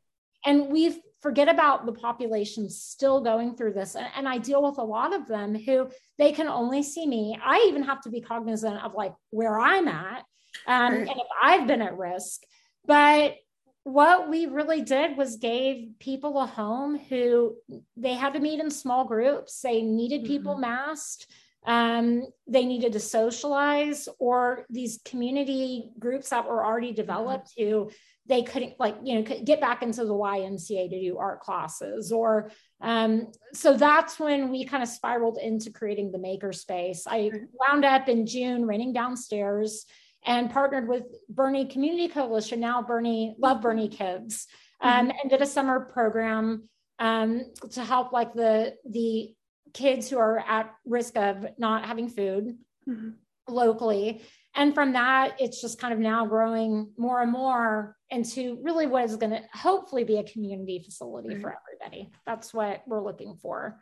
And 0.46 0.68
we 0.68 1.00
forget 1.20 1.48
about 1.48 1.86
the 1.86 1.92
population 1.92 2.68
still 2.68 3.20
going 3.20 3.56
through 3.56 3.72
this. 3.72 3.94
And, 3.94 4.06
and 4.14 4.28
I 4.28 4.38
deal 4.38 4.62
with 4.62 4.78
a 4.78 4.84
lot 4.84 5.14
of 5.14 5.26
them 5.26 5.54
who 5.54 5.88
they 6.18 6.32
can 6.32 6.48
only 6.48 6.82
see 6.82 7.06
me. 7.06 7.38
I 7.42 7.66
even 7.68 7.82
have 7.82 8.02
to 8.02 8.10
be 8.10 8.20
cognizant 8.20 8.82
of 8.84 8.94
like 8.94 9.14
where 9.30 9.58
I'm 9.58 9.88
at 9.88 10.24
um, 10.66 10.94
and 10.94 11.08
if 11.08 11.26
I've 11.42 11.66
been 11.66 11.82
at 11.82 11.96
risk. 11.96 12.42
But 12.86 13.36
what 13.84 14.30
we 14.30 14.46
really 14.46 14.82
did 14.82 15.16
was 15.16 15.36
gave 15.36 15.90
people 15.98 16.40
a 16.40 16.46
home 16.46 16.98
who 16.98 17.54
they 17.96 18.14
had 18.14 18.32
to 18.32 18.40
meet 18.40 18.60
in 18.60 18.70
small 18.70 19.04
groups. 19.04 19.60
They 19.60 19.82
needed 19.82 20.24
people 20.24 20.52
mm-hmm. 20.52 20.62
masked. 20.62 21.26
Um, 21.66 22.24
they 22.46 22.64
needed 22.64 22.92
to 22.92 23.00
socialize, 23.00 24.06
or 24.18 24.66
these 24.68 25.00
community 25.04 25.90
groups 25.98 26.30
that 26.30 26.46
were 26.46 26.64
already 26.64 26.88
mm-hmm. 26.88 26.96
developed 26.96 27.52
mm-hmm. 27.58 27.70
who 27.70 27.90
they 28.26 28.42
couldn't 28.42 28.80
like 28.80 28.96
you 29.02 29.16
know 29.16 29.22
get 29.22 29.60
back 29.60 29.82
into 29.82 30.04
the 30.04 30.14
YMCA 30.14 30.88
to 30.88 31.00
do 31.00 31.18
art 31.18 31.40
classes 31.40 32.10
or 32.10 32.50
um, 32.80 33.28
so 33.52 33.76
that's 33.76 34.18
when 34.18 34.50
we 34.50 34.64
kind 34.64 34.82
of 34.82 34.88
spiraled 34.88 35.38
into 35.38 35.70
creating 35.70 36.10
the 36.10 36.18
maker 36.18 36.52
space. 36.52 37.06
I 37.06 37.30
wound 37.52 37.84
up 37.84 38.08
in 38.08 38.26
June 38.26 38.66
renting 38.66 38.92
downstairs 38.92 39.86
and 40.24 40.50
partnered 40.50 40.88
with 40.88 41.04
Boerne 41.32 41.70
Community 41.70 42.08
Coalition, 42.08 42.60
now 42.60 42.82
Boerne 42.82 43.34
Love 43.38 43.60
Boerne 43.60 43.90
Kids, 43.90 44.46
um, 44.80 45.08
mm-hmm. 45.08 45.18
and 45.20 45.30
did 45.30 45.42
a 45.42 45.46
summer 45.46 45.80
program 45.80 46.68
um, 46.98 47.44
to 47.72 47.84
help 47.84 48.12
like 48.12 48.34
the 48.34 48.74
the 48.88 49.34
kids 49.72 50.08
who 50.08 50.18
are 50.18 50.38
at 50.38 50.72
risk 50.86 51.16
of 51.16 51.46
not 51.58 51.84
having 51.84 52.08
food 52.08 52.56
mm-hmm. 52.88 53.10
locally. 53.48 54.22
and 54.54 54.72
from 54.72 54.92
that 54.92 55.34
it's 55.40 55.60
just 55.60 55.80
kind 55.80 55.92
of 55.92 55.98
now 55.98 56.24
growing 56.26 56.90
more 56.96 57.20
and 57.20 57.32
more 57.32 57.96
into 58.10 58.58
really 58.62 58.86
what 58.86 59.04
is 59.04 59.16
going 59.16 59.32
to 59.32 59.40
hopefully 59.52 60.04
be 60.04 60.16
a 60.18 60.22
community 60.22 60.80
facility 60.84 61.30
right. 61.30 61.40
for 61.40 61.56
everybody 61.82 62.10
that's 62.24 62.54
what 62.54 62.82
we're 62.86 63.02
looking 63.02 63.36
for 63.42 63.80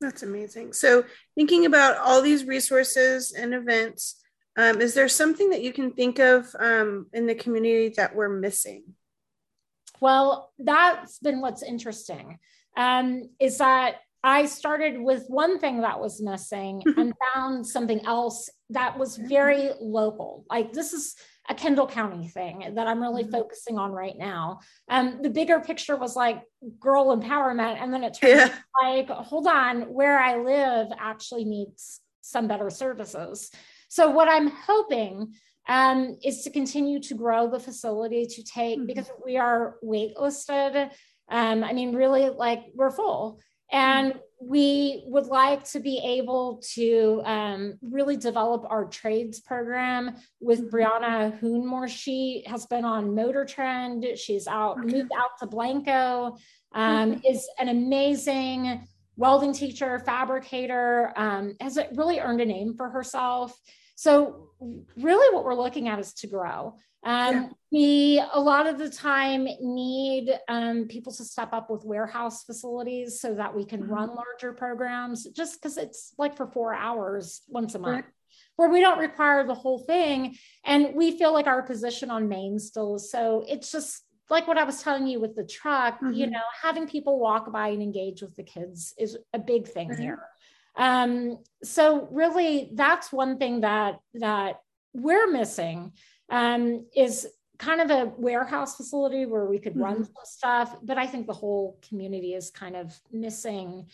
that's 0.00 0.22
amazing 0.22 0.72
so 0.72 1.04
thinking 1.34 1.66
about 1.66 1.98
all 1.98 2.22
these 2.22 2.46
resources 2.46 3.32
and 3.32 3.52
events 3.52 4.21
um, 4.56 4.80
is 4.80 4.94
there 4.94 5.08
something 5.08 5.50
that 5.50 5.62
you 5.62 5.72
can 5.72 5.92
think 5.92 6.18
of 6.18 6.54
um, 6.58 7.06
in 7.12 7.26
the 7.26 7.34
community 7.34 7.92
that 7.96 8.14
we're 8.14 8.28
missing 8.28 8.84
well 10.00 10.52
that's 10.58 11.18
been 11.18 11.40
what's 11.40 11.62
interesting 11.62 12.38
um, 12.76 13.28
is 13.38 13.58
that 13.58 13.96
I 14.24 14.46
started 14.46 15.00
with 15.00 15.24
one 15.28 15.58
thing 15.58 15.80
that 15.80 16.00
was 16.00 16.22
missing 16.22 16.82
and 16.96 17.12
found 17.34 17.66
something 17.66 18.04
else 18.06 18.48
that 18.70 18.98
was 18.98 19.16
very 19.16 19.70
local. 19.80 20.44
Like 20.48 20.72
this 20.72 20.92
is 20.92 21.16
a 21.48 21.54
Kendall 21.54 21.88
County 21.88 22.28
thing 22.28 22.74
that 22.74 22.86
I'm 22.86 23.02
really 23.02 23.24
mm-hmm. 23.24 23.32
focusing 23.32 23.78
on 23.78 23.90
right 23.90 24.16
now. 24.16 24.60
Um, 24.88 25.18
the 25.22 25.30
bigger 25.30 25.58
picture 25.60 25.96
was 25.96 26.14
like 26.14 26.42
girl 26.78 27.16
empowerment, 27.16 27.82
and 27.82 27.92
then 27.92 28.04
it 28.04 28.14
turned 28.14 28.36
yeah. 28.36 28.54
like, 28.80 29.08
hold 29.08 29.48
on, 29.48 29.92
where 29.92 30.18
I 30.18 30.36
live 30.36 30.88
actually 30.98 31.44
needs 31.44 32.00
some 32.20 32.46
better 32.46 32.70
services. 32.70 33.50
So 33.92 34.08
what 34.08 34.26
I'm 34.26 34.48
hoping 34.48 35.34
um, 35.68 36.16
is 36.24 36.44
to 36.44 36.50
continue 36.50 36.98
to 37.00 37.14
grow 37.14 37.46
the 37.46 37.60
facility 37.60 38.24
to 38.24 38.42
take 38.42 38.78
mm-hmm. 38.78 38.86
because 38.86 39.10
we 39.22 39.36
are 39.36 39.76
waitlisted. 39.84 40.90
Um, 41.30 41.62
I 41.62 41.74
mean, 41.74 41.94
really, 41.94 42.30
like 42.30 42.62
we're 42.74 42.90
full. 42.90 43.38
And 43.70 44.18
we 44.40 45.04
would 45.08 45.26
like 45.26 45.64
to 45.72 45.80
be 45.80 46.00
able 46.02 46.62
to 46.72 47.20
um, 47.26 47.74
really 47.82 48.16
develop 48.16 48.64
our 48.70 48.86
trades 48.86 49.40
program 49.40 50.16
with 50.40 50.72
Brianna 50.72 51.38
Hoonmore. 51.38 51.88
She 51.88 52.44
has 52.46 52.64
been 52.64 52.86
on 52.86 53.14
Motor 53.14 53.44
Trend. 53.44 54.06
She's 54.16 54.46
out, 54.46 54.78
moved 54.78 55.12
out 55.14 55.36
to 55.40 55.46
Blanco, 55.46 56.38
um, 56.74 57.20
is 57.28 57.46
an 57.58 57.68
amazing 57.68 58.88
welding 59.16 59.52
teacher, 59.52 59.98
fabricator, 59.98 61.12
um, 61.14 61.56
has 61.60 61.78
really 61.94 62.20
earned 62.20 62.40
a 62.40 62.46
name 62.46 62.74
for 62.74 62.88
herself. 62.88 63.54
So, 63.94 64.50
really, 64.96 65.34
what 65.34 65.44
we're 65.44 65.54
looking 65.54 65.88
at 65.88 65.98
is 65.98 66.12
to 66.14 66.26
grow. 66.26 66.74
Um, 67.04 67.34
yeah. 67.34 67.48
We 67.72 68.22
a 68.32 68.40
lot 68.40 68.66
of 68.66 68.78
the 68.78 68.88
time 68.88 69.48
need 69.60 70.32
um, 70.48 70.86
people 70.88 71.12
to 71.12 71.24
step 71.24 71.52
up 71.52 71.68
with 71.68 71.84
warehouse 71.84 72.44
facilities 72.44 73.20
so 73.20 73.34
that 73.34 73.54
we 73.54 73.64
can 73.64 73.82
mm-hmm. 73.82 73.92
run 73.92 74.14
larger 74.14 74.52
programs. 74.52 75.24
Just 75.30 75.60
because 75.60 75.78
it's 75.78 76.14
like 76.18 76.36
for 76.36 76.46
four 76.46 76.74
hours 76.74 77.42
once 77.48 77.74
a 77.74 77.78
month, 77.78 78.04
right. 78.04 78.14
where 78.56 78.68
we 78.68 78.80
don't 78.80 78.98
require 78.98 79.44
the 79.44 79.54
whole 79.54 79.80
thing, 79.80 80.36
and 80.64 80.94
we 80.94 81.18
feel 81.18 81.32
like 81.32 81.46
our 81.46 81.62
position 81.62 82.10
on 82.10 82.28
Main 82.28 82.58
still 82.58 82.94
is 82.96 83.10
so. 83.10 83.44
It's 83.48 83.72
just 83.72 84.02
like 84.30 84.46
what 84.46 84.58
I 84.58 84.64
was 84.64 84.82
telling 84.82 85.06
you 85.08 85.20
with 85.20 85.34
the 85.34 85.44
truck. 85.44 85.96
Mm-hmm. 85.96 86.12
You 86.12 86.30
know, 86.30 86.42
having 86.62 86.86
people 86.86 87.18
walk 87.18 87.50
by 87.52 87.68
and 87.68 87.82
engage 87.82 88.22
with 88.22 88.36
the 88.36 88.44
kids 88.44 88.94
is 88.96 89.18
a 89.32 89.38
big 89.40 89.66
thing 89.66 89.90
mm-hmm. 89.90 90.02
here. 90.02 90.22
Um, 90.76 91.38
so 91.62 92.08
really, 92.10 92.70
that's 92.74 93.12
one 93.12 93.38
thing 93.38 93.60
that 93.60 94.00
that 94.14 94.60
we're 94.94 95.30
missing 95.30 95.92
um, 96.30 96.86
is 96.94 97.26
kind 97.58 97.80
of 97.80 97.90
a 97.90 98.12
warehouse 98.16 98.76
facility 98.76 99.24
where 99.24 99.46
we 99.46 99.58
could 99.58 99.76
run 99.76 100.02
mm-hmm. 100.02 100.12
stuff. 100.24 100.76
But 100.82 100.98
I 100.98 101.06
think 101.06 101.26
the 101.26 101.32
whole 101.32 101.78
community 101.88 102.34
is 102.34 102.50
kind 102.50 102.76
of 102.76 102.98
missing 103.12 103.86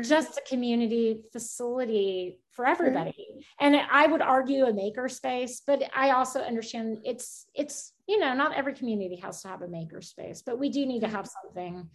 just 0.00 0.38
a 0.38 0.42
community 0.48 1.20
facility 1.32 2.38
for 2.52 2.66
everybody. 2.66 3.44
And 3.60 3.76
I 3.76 4.06
would 4.06 4.22
argue 4.22 4.64
a 4.64 4.72
maker 4.72 5.08
space, 5.08 5.60
but 5.66 5.82
I 5.94 6.10
also 6.10 6.40
understand 6.40 6.98
it's 7.04 7.46
it's 7.54 7.92
you 8.06 8.18
know 8.18 8.34
not 8.34 8.54
every 8.54 8.72
community 8.72 9.16
has 9.16 9.42
to 9.42 9.48
have 9.48 9.62
a 9.62 9.68
maker 9.68 10.00
space, 10.00 10.42
but 10.44 10.58
we 10.58 10.70
do 10.70 10.86
need 10.86 11.00
to 11.00 11.08
have 11.08 11.28
something 11.28 11.90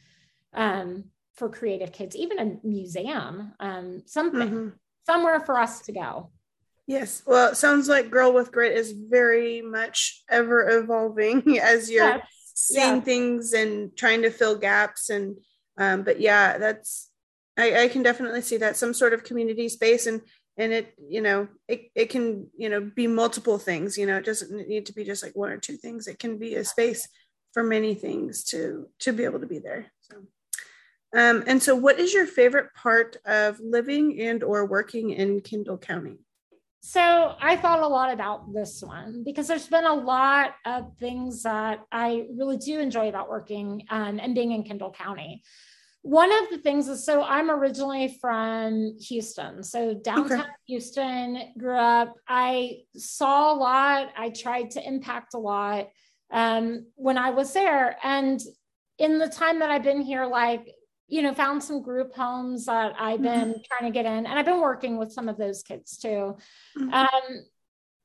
um, 0.53 1.06
for 1.38 1.50
creative 1.50 1.91
kids, 1.91 2.15
even 2.15 2.39
a 2.39 2.67
museum, 2.67 3.54
um, 3.60 4.02
something 4.06 4.50
mm-hmm. 4.50 4.69
somewhere 5.06 5.39
for 5.39 5.58
us 5.60 5.82
to 5.82 5.91
go. 5.91 6.32
Yes. 6.88 7.21
Well, 7.26 7.52
it 7.52 7.58
sounds 7.58 7.88
like 7.88 8.10
Girl 8.10 8.34
with 8.34 8.52
Grit 8.52 8.76
is 8.76 8.91
very 8.91 9.62
much 9.62 10.23
ever 10.30 10.67
evolving 10.69 11.60
as 11.62 11.91
you're 11.91 12.06
yes. 12.06 12.28
seeing 12.56 12.95
yeah. 12.95 13.02
things 13.02 13.54
and 13.54 13.95
trying 13.95 14.23
to 14.23 14.32
fill 14.32 14.58
gaps. 14.58 15.10
And, 15.10 15.38
um, 15.78 16.04
but 16.04 16.19
yeah, 16.19 16.58
that's, 16.58 17.10
I, 17.58 17.84
I 17.84 17.88
can 17.89 18.04
definitely 18.04 18.41
see 18.41 18.58
that 18.58 18.78
some 18.78 18.93
sort 18.93 19.13
of 19.13 19.23
community 19.23 19.69
space 19.69 20.08
and, 20.08 20.21
and 20.58 20.71
it, 20.71 20.93
you 20.97 21.21
know, 21.21 21.47
it, 21.67 21.91
it 21.93 22.10
can, 22.10 22.47
you 22.58 22.69
know, 22.69 22.82
be 22.82 23.06
multiple 23.06 23.60
things, 23.60 23.97
you 23.97 24.06
know, 24.06 24.17
it 24.17 24.26
doesn't 24.26 24.67
need 24.67 24.88
to 24.88 24.93
be 24.93 25.04
just 25.04 25.21
like 25.21 25.36
one 25.36 25.52
or 25.52 25.58
two 25.58 25.78
things. 25.78 26.08
It 26.08 26.17
can 26.17 26.38
be 26.39 26.56
a 26.56 26.63
space 26.63 27.08
for 27.54 27.63
many 27.63 27.93
things 27.95 28.43
to, 28.45 28.88
to 29.00 29.12
be 29.12 29.26
able 29.26 29.41
to 29.41 29.45
be 29.45 29.60
there. 29.60 29.91
So. 30.02 30.23
Um, 31.17 31.43
and 31.47 31.62
so 31.62 31.75
what 31.75 31.99
is 31.99 32.13
your 32.13 32.27
favorite 32.27 32.73
part 32.75 33.17
of 33.25 33.60
living 33.60 34.21
and 34.21 34.43
or 34.43 34.67
working 34.67 35.10
in 35.10 35.41
Kendall 35.41 35.80
County? 35.80 36.19
So 36.82 37.36
I 37.41 37.58
thought 37.58 37.82
a 37.82 37.88
lot 37.88 38.13
about 38.13 38.53
this 38.53 38.84
one 38.84 39.23
because 39.25 39.47
there's 39.47 39.67
been 39.67 39.88
a 39.88 39.93
lot 39.93 40.53
of 40.63 40.95
things 40.99 41.41
that 41.41 41.80
I 41.91 42.27
really 42.38 42.58
do 42.58 42.80
enjoy 42.80 43.10
about 43.10 43.30
working 43.30 43.84
um, 43.89 44.19
and 44.21 44.36
being 44.36 44.51
in 44.51 44.63
Kendall 44.63 44.91
County. 44.91 45.41
One 46.03 46.32
of 46.32 46.51
the 46.51 46.60
things 46.60 46.88
is 46.88 47.03
so 47.03 47.23
I'm 47.23 47.49
originally 47.49 48.15
from 48.21 48.95
Houston. 48.99 49.63
So 49.63 49.95
downtown 49.95 50.41
okay. 50.41 50.49
Houston, 50.67 51.51
grew 51.58 51.77
up. 51.77 52.13
I 52.27 52.82
saw 52.95 53.53
a 53.53 53.58
lot. 53.58 54.10
I 54.15 54.30
tried 54.30 54.69
to 54.71 54.88
impact 54.88 55.34
a 55.34 55.39
lot 55.39 55.89
um, 56.32 56.86
when 56.93 57.17
I 57.17 57.32
was 57.32 57.53
there. 57.53 57.97
And 58.03 58.39
in 58.99 59.17
the 59.17 59.27
time 59.27 59.60
that 59.60 59.71
I've 59.71 59.84
been 59.84 60.01
here, 60.01 60.25
like 60.25 60.73
you 61.07 61.21
know, 61.21 61.33
found 61.33 61.63
some 61.63 61.81
group 61.81 62.13
homes 62.13 62.65
that 62.65 62.93
I've 62.99 63.21
been 63.21 63.51
mm-hmm. 63.51 63.61
trying 63.67 63.91
to 63.91 63.93
get 63.93 64.05
in, 64.05 64.25
and 64.25 64.39
I've 64.39 64.45
been 64.45 64.61
working 64.61 64.97
with 64.97 65.11
some 65.11 65.29
of 65.29 65.37
those 65.37 65.63
kids 65.63 65.97
too. 65.97 66.37
Mm-hmm. 66.77 66.93
Um, 66.93 67.45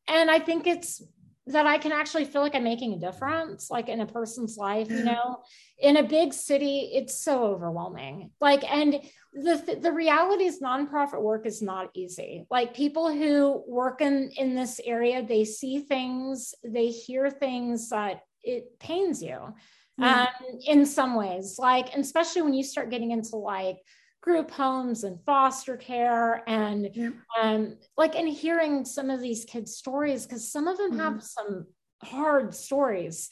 and 0.09 0.31
I 0.31 0.39
think 0.39 0.67
it's 0.67 1.03
that 1.49 1.67
I 1.67 1.79
can 1.79 1.91
actually 1.91 2.25
feel 2.25 2.43
like 2.43 2.55
I'm 2.55 2.63
making 2.63 2.93
a 2.93 2.99
difference, 2.99 3.69
like 3.71 3.89
in 3.89 4.01
a 4.01 4.07
person's 4.07 4.57
life. 4.57 4.89
You 4.89 5.05
know, 5.05 5.39
in 5.79 5.97
a 5.97 6.03
big 6.05 6.33
city, 6.33 6.93
it's 6.95 7.23
so 7.25 7.45
overwhelming. 7.45 8.31
Like, 8.41 8.63
and 8.71 9.01
the 9.33 9.79
the 9.81 9.93
reality 9.93 10.45
is, 10.45 10.61
nonprofit 10.61 11.21
work 11.21 11.45
is 11.45 11.61
not 11.61 11.91
easy. 11.95 12.47
Like 12.51 12.75
people 12.75 13.13
who 13.13 13.65
work 13.67 14.01
in 14.01 14.31
in 14.37 14.55
this 14.55 14.81
area, 14.85 15.27
they 15.27 15.45
see 15.45 15.81
things, 15.81 16.55
they 16.63 16.89
hear 16.89 17.31
things 17.31 17.89
that 17.91 18.21
it 18.45 18.79
pains 18.79 19.23
you 19.23 19.55
um, 20.01 20.27
in 20.67 20.87
some 20.87 21.15
ways 21.15 21.57
like 21.59 21.95
especially 21.95 22.43
when 22.43 22.55
you 22.55 22.65
start 22.65 22.91
getting 22.91 23.11
into 23.11 23.37
like 23.37 23.79
group 24.23 24.51
homes 24.51 25.05
and 25.05 25.19
foster 25.27 25.77
care 25.77 26.49
and 26.49 26.91
yeah. 26.95 27.11
um, 27.41 27.77
like 27.97 28.15
and 28.15 28.29
hearing 28.29 28.85
some 28.85 29.11
of 29.11 29.21
these 29.21 29.45
kids 29.45 29.77
stories 29.77 30.25
because 30.25 30.51
some 30.51 30.69
of 30.69 30.79
them 30.79 30.93
mm-hmm. 30.93 31.01
have 31.01 31.23
some 31.23 31.67
hard 32.03 32.55
stories 32.55 33.31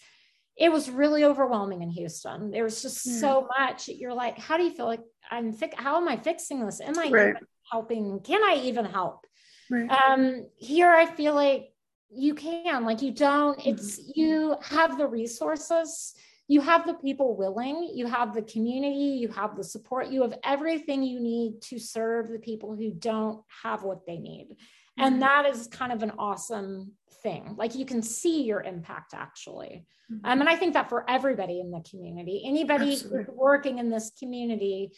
it 0.57 0.71
was 0.71 0.91
really 0.91 1.25
overwhelming 1.25 1.83
in 1.83 1.91
houston 1.91 2.51
there 2.51 2.65
was 2.65 2.83
just 2.83 3.07
yeah. 3.07 3.19
so 3.19 3.49
much 3.59 3.89
you're 3.89 4.15
like 4.15 4.39
how 4.39 4.57
do 4.57 4.65
you 4.65 4.73
feel 4.73 4.87
like 4.87 5.03
i'm 5.31 5.53
fi- 5.53 5.73
how 5.77 5.97
am 5.97 6.09
i 6.09 6.17
fixing 6.17 6.65
this 6.65 6.81
am 6.81 6.99
i 6.99 7.09
right. 7.09 7.35
helping 7.71 8.21
can 8.21 8.43
i 8.43 8.61
even 8.63 8.85
help 8.85 9.27
right. 9.71 9.91
um 9.91 10.47
here 10.57 10.91
i 10.91 11.07
feel 11.07 11.35
like 11.35 11.71
you 12.13 12.35
can 12.35 12.85
like 12.85 13.03
you 13.03 13.13
don't 13.13 13.65
it's 13.65 14.01
mm-hmm. 14.01 14.11
you 14.15 14.57
have 14.63 14.99
the 14.99 15.07
resources 15.07 16.15
you 16.51 16.61
have 16.61 16.85
the 16.85 16.95
people 16.95 17.37
willing, 17.37 17.93
you 17.95 18.09
have 18.09 18.35
the 18.35 18.43
community, 18.43 19.17
you 19.21 19.29
have 19.29 19.57
the 19.57 19.63
support, 19.63 20.09
you 20.09 20.21
have 20.23 20.37
everything 20.43 21.01
you 21.01 21.21
need 21.21 21.63
to 21.63 21.79
serve 21.79 22.29
the 22.29 22.41
people 22.41 22.75
who 22.75 22.91
don't 22.91 23.45
have 23.63 23.85
what 23.85 24.05
they 24.05 24.19
need. 24.19 24.49
Mm-hmm. 24.51 25.05
And 25.05 25.23
that 25.23 25.47
is 25.47 25.69
kind 25.69 25.93
of 25.93 26.03
an 26.03 26.11
awesome 26.19 26.91
thing. 27.23 27.55
Like 27.57 27.77
you 27.77 27.87
can 27.87 28.03
see 28.03 28.43
your 28.43 28.63
impact 28.63 29.15
actually. 29.15 29.87
Mm-hmm. 30.13 30.27
Um, 30.29 30.41
and 30.41 30.49
I 30.49 30.57
think 30.57 30.75
that 30.75 30.89
for 30.89 31.09
everybody 31.09 31.61
in 31.61 31.71
the 31.71 31.85
community, 31.89 32.43
anybody 32.45 32.99
working 33.29 33.79
in 33.79 33.89
this 33.89 34.11
community 34.19 34.91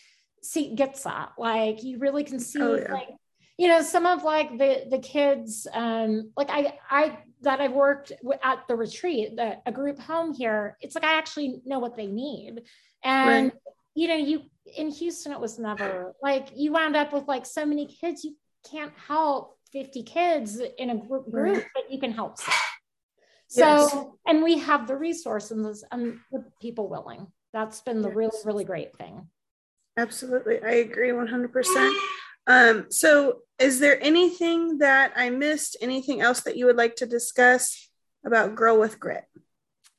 see 0.43 0.75
gets 0.75 1.03
that. 1.03 1.33
Like 1.37 1.83
you 1.83 1.99
really 1.99 2.25
can 2.25 2.41
see 2.41 2.63
oh, 2.63 2.77
yeah. 2.77 2.95
like 2.95 3.09
you 3.59 3.69
know 3.69 3.83
some 3.83 4.07
of 4.07 4.25
like 4.25 4.57
the 4.57 4.87
the 4.91 4.99
kids 4.99 5.67
um 5.75 6.33
like 6.35 6.49
i 6.49 6.73
i 6.91 7.19
that 7.43 7.61
I've 7.61 7.73
worked 7.73 8.13
at 8.43 8.67
the 8.69 8.77
retreat, 8.77 9.37
the, 9.37 9.59
a 9.67 9.73
group 9.73 9.99
home 9.99 10.33
here, 10.33 10.77
it's 10.81 10.95
like 10.95 11.05
I 11.05 11.19
actually 11.19 11.61
know 11.65 11.79
what 11.79 11.97
they 11.97 12.07
need. 12.07 12.63
And, 13.05 13.47
right. 13.47 13.53
you 13.95 14.09
know, 14.09 14.17
you 14.17 14.43
in 14.77 14.91
Houston, 14.91 15.33
it 15.33 15.41
was 15.41 15.59
never 15.59 16.15
like 16.23 16.49
you 16.55 16.73
wound 16.73 16.97
up 16.97 17.13
with 17.13 17.27
like 17.27 17.45
so 17.45 17.67
many 17.67 17.87
kids, 17.87 18.25
you 18.25 18.37
can't 18.71 18.93
help 19.09 19.59
50 19.73 20.03
kids 20.05 20.61
in 20.79 20.91
a 20.91 20.97
group, 20.97 21.31
group 21.31 21.57
right. 21.57 21.67
but 21.75 21.91
you 21.91 21.99
can 21.99 22.13
help 22.13 22.39
some. 22.39 22.55
So, 23.49 23.61
yes. 23.61 23.97
and 24.27 24.43
we 24.43 24.61
have 24.61 24.87
the 24.87 24.97
resources 24.97 25.85
and 25.93 26.19
the 26.31 26.43
people 26.63 26.89
willing. 26.89 27.27
That's 27.53 27.83
been 27.83 28.01
the 28.01 28.09
yes. 28.09 28.17
really, 28.17 28.39
really 28.47 28.65
great 28.65 28.97
thing. 28.97 29.29
Absolutely. 29.99 30.63
I 30.63 30.77
agree 30.77 31.11
100%. 31.11 32.01
Um, 32.47 32.87
so 32.91 33.39
is 33.59 33.79
there 33.79 34.03
anything 34.03 34.79
that 34.79 35.13
I 35.17 35.31
missed? 35.31 35.77
Anything 35.81 36.21
else 36.21 36.41
that 36.41 36.57
you 36.57 36.67
would 36.67 36.77
like 36.77 36.97
to 36.97 37.07
discuss 37.07 37.89
about 38.25 38.55
Girl 38.55 38.79
with 38.79 38.99
Grit? 38.99 39.25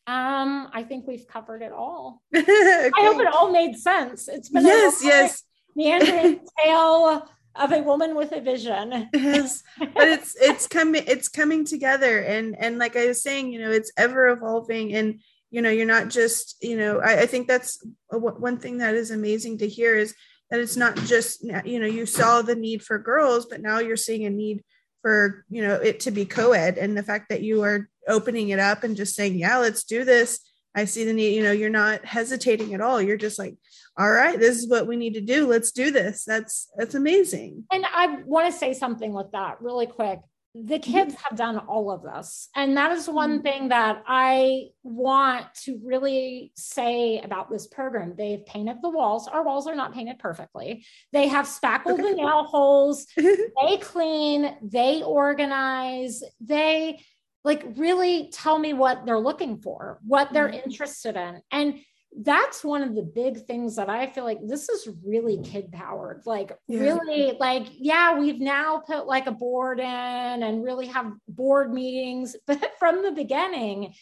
Um, 0.05 0.69
I 0.73 0.83
think 0.83 1.07
we've 1.07 1.27
covered 1.27 1.61
it 1.61 1.71
all. 1.71 2.21
okay. 2.35 2.43
I 2.93 3.05
hope 3.05 3.21
it 3.21 3.33
all 3.33 3.51
made 3.51 3.77
sense. 3.77 4.27
It's 4.27 4.49
been 4.49 4.65
yes, 4.65 5.01
yes, 5.01 5.43
meandering 5.75 6.41
tale 6.63 7.25
of 7.55 7.71
a 7.71 7.81
woman 7.81 8.15
with 8.15 8.33
a 8.33 8.41
vision. 8.41 9.09
yes, 9.13 9.63
but 9.79 10.09
it's 10.09 10.35
it's 10.35 10.67
coming 10.67 11.03
it's 11.07 11.29
coming 11.29 11.63
together, 11.63 12.19
and 12.19 12.57
and 12.59 12.79
like 12.79 12.97
I 12.97 13.07
was 13.07 13.23
saying, 13.23 13.53
you 13.53 13.61
know, 13.61 13.71
it's 13.71 13.93
ever 13.95 14.27
evolving, 14.27 14.93
and 14.93 15.21
you 15.51 15.61
know, 15.61 15.69
you're 15.69 15.85
not 15.85 16.09
just 16.09 16.57
you 16.61 16.75
know, 16.75 16.99
I, 16.99 17.21
I 17.21 17.25
think 17.25 17.47
that's 17.47 17.81
one 18.09 18.57
thing 18.57 18.79
that 18.79 18.95
is 18.95 19.09
amazing 19.09 19.59
to 19.59 19.69
hear 19.69 19.95
is 19.95 20.13
that 20.49 20.59
it's 20.59 20.77
not 20.77 20.95
just 20.97 21.43
you 21.43 21.79
know 21.79 21.87
you 21.87 22.05
saw 22.05 22.41
the 22.41 22.55
need 22.55 22.83
for 22.83 22.97
girls, 22.99 23.45
but 23.45 23.61
now 23.61 23.79
you're 23.79 23.97
seeing 23.97 24.25
a 24.25 24.29
need 24.29 24.63
for 25.01 25.45
you 25.49 25.61
know 25.61 25.75
it 25.75 26.01
to 26.01 26.11
be 26.11 26.25
co-ed, 26.25 26.77
and 26.77 26.97
the 26.97 27.03
fact 27.03 27.29
that 27.29 27.41
you 27.41 27.63
are 27.63 27.89
opening 28.07 28.49
it 28.49 28.59
up 28.59 28.83
and 28.83 28.95
just 28.95 29.15
saying, 29.15 29.35
yeah, 29.35 29.57
let's 29.57 29.83
do 29.83 30.03
this. 30.03 30.39
I 30.75 30.85
see 30.85 31.05
the 31.05 31.13
need, 31.13 31.35
you 31.35 31.43
know, 31.43 31.51
you're 31.51 31.69
not 31.69 32.03
hesitating 32.03 32.73
at 32.73 32.81
all. 32.81 33.01
You're 33.01 33.17
just 33.17 33.37
like, 33.37 33.55
all 33.97 34.11
right, 34.11 34.39
this 34.39 34.57
is 34.57 34.67
what 34.67 34.87
we 34.87 34.95
need 34.95 35.13
to 35.13 35.21
do. 35.21 35.45
Let's 35.45 35.71
do 35.71 35.91
this. 35.91 36.23
That's 36.25 36.69
that's 36.77 36.95
amazing. 36.95 37.65
And 37.71 37.85
I 37.85 38.21
want 38.25 38.51
to 38.51 38.57
say 38.57 38.73
something 38.73 39.13
with 39.13 39.31
that 39.33 39.61
really 39.61 39.85
quick. 39.85 40.19
The 40.55 40.75
mm-hmm. 40.75 40.91
kids 40.91 41.15
have 41.15 41.37
done 41.37 41.57
all 41.57 41.91
of 41.91 42.03
this. 42.03 42.49
And 42.55 42.77
that 42.77 42.91
is 42.91 43.07
one 43.09 43.35
mm-hmm. 43.35 43.41
thing 43.41 43.69
that 43.69 44.03
I 44.07 44.67
want 44.83 45.47
to 45.63 45.79
really 45.83 46.51
say 46.55 47.19
about 47.19 47.49
this 47.49 47.67
program. 47.67 48.13
They've 48.15 48.45
painted 48.45 48.77
the 48.81 48.89
walls. 48.89 49.27
Our 49.27 49.43
walls 49.43 49.67
are 49.67 49.75
not 49.75 49.93
painted 49.93 50.19
perfectly. 50.19 50.85
They 51.11 51.27
have 51.27 51.47
spackled 51.47 51.99
the 51.99 52.13
nail 52.13 52.43
holes. 52.43 53.07
they 53.15 53.77
clean, 53.81 54.57
they 54.61 55.01
organize, 55.01 56.23
they 56.39 56.99
like 57.43 57.63
really 57.75 58.29
tell 58.31 58.57
me 58.57 58.73
what 58.73 59.05
they're 59.05 59.19
looking 59.19 59.57
for, 59.57 59.99
what 60.05 60.31
they're 60.31 60.47
mm-hmm. 60.49 60.69
interested 60.69 61.15
in. 61.15 61.41
And 61.51 61.79
that's 62.21 62.63
one 62.63 62.83
of 62.83 62.95
the 62.95 63.03
big 63.03 63.45
things 63.45 63.75
that 63.75 63.89
I 63.89 64.07
feel 64.07 64.23
like 64.23 64.39
this 64.45 64.69
is 64.69 64.89
really 65.03 65.41
kid 65.43 65.71
powered. 65.71 66.23
Like, 66.25 66.57
yeah. 66.67 66.79
really, 66.79 67.37
like, 67.39 67.67
yeah, 67.71 68.17
we've 68.17 68.39
now 68.39 68.83
put 68.85 69.07
like 69.07 69.27
a 69.27 69.31
board 69.31 69.79
in 69.79 69.85
and 69.85 70.63
really 70.63 70.87
have 70.87 71.11
board 71.27 71.73
meetings, 71.73 72.35
but 72.47 72.73
from 72.79 73.03
the 73.03 73.11
beginning, 73.11 73.93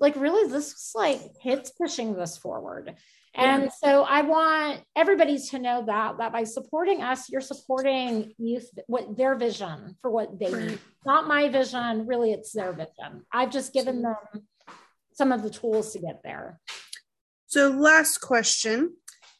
like, 0.00 0.16
really, 0.16 0.48
this 0.50 0.72
was 0.72 0.92
like 0.94 1.20
kids 1.42 1.72
pushing 1.76 2.14
this 2.14 2.36
forward. 2.36 2.94
And 3.34 3.70
so 3.72 4.02
I 4.02 4.22
want 4.22 4.80
everybody 4.96 5.38
to 5.38 5.58
know 5.58 5.84
that 5.86 6.18
that 6.18 6.32
by 6.32 6.44
supporting 6.44 7.02
us, 7.02 7.28
you're 7.28 7.40
supporting 7.40 8.32
youth 8.36 8.68
what 8.86 9.16
their 9.16 9.36
vision 9.36 9.96
for 10.02 10.10
what 10.10 10.38
they 10.38 10.52
need. 10.52 10.78
Not 11.06 11.28
my 11.28 11.48
vision, 11.48 12.06
really 12.06 12.32
it's 12.32 12.52
their 12.52 12.72
vision. 12.72 13.24
I've 13.32 13.50
just 13.50 13.72
given 13.72 14.02
them 14.02 14.16
some 15.12 15.30
of 15.30 15.42
the 15.42 15.50
tools 15.50 15.92
to 15.92 16.00
get 16.00 16.22
there. 16.24 16.60
So 17.48 17.70
last 17.70 18.18
question, 18.18 18.94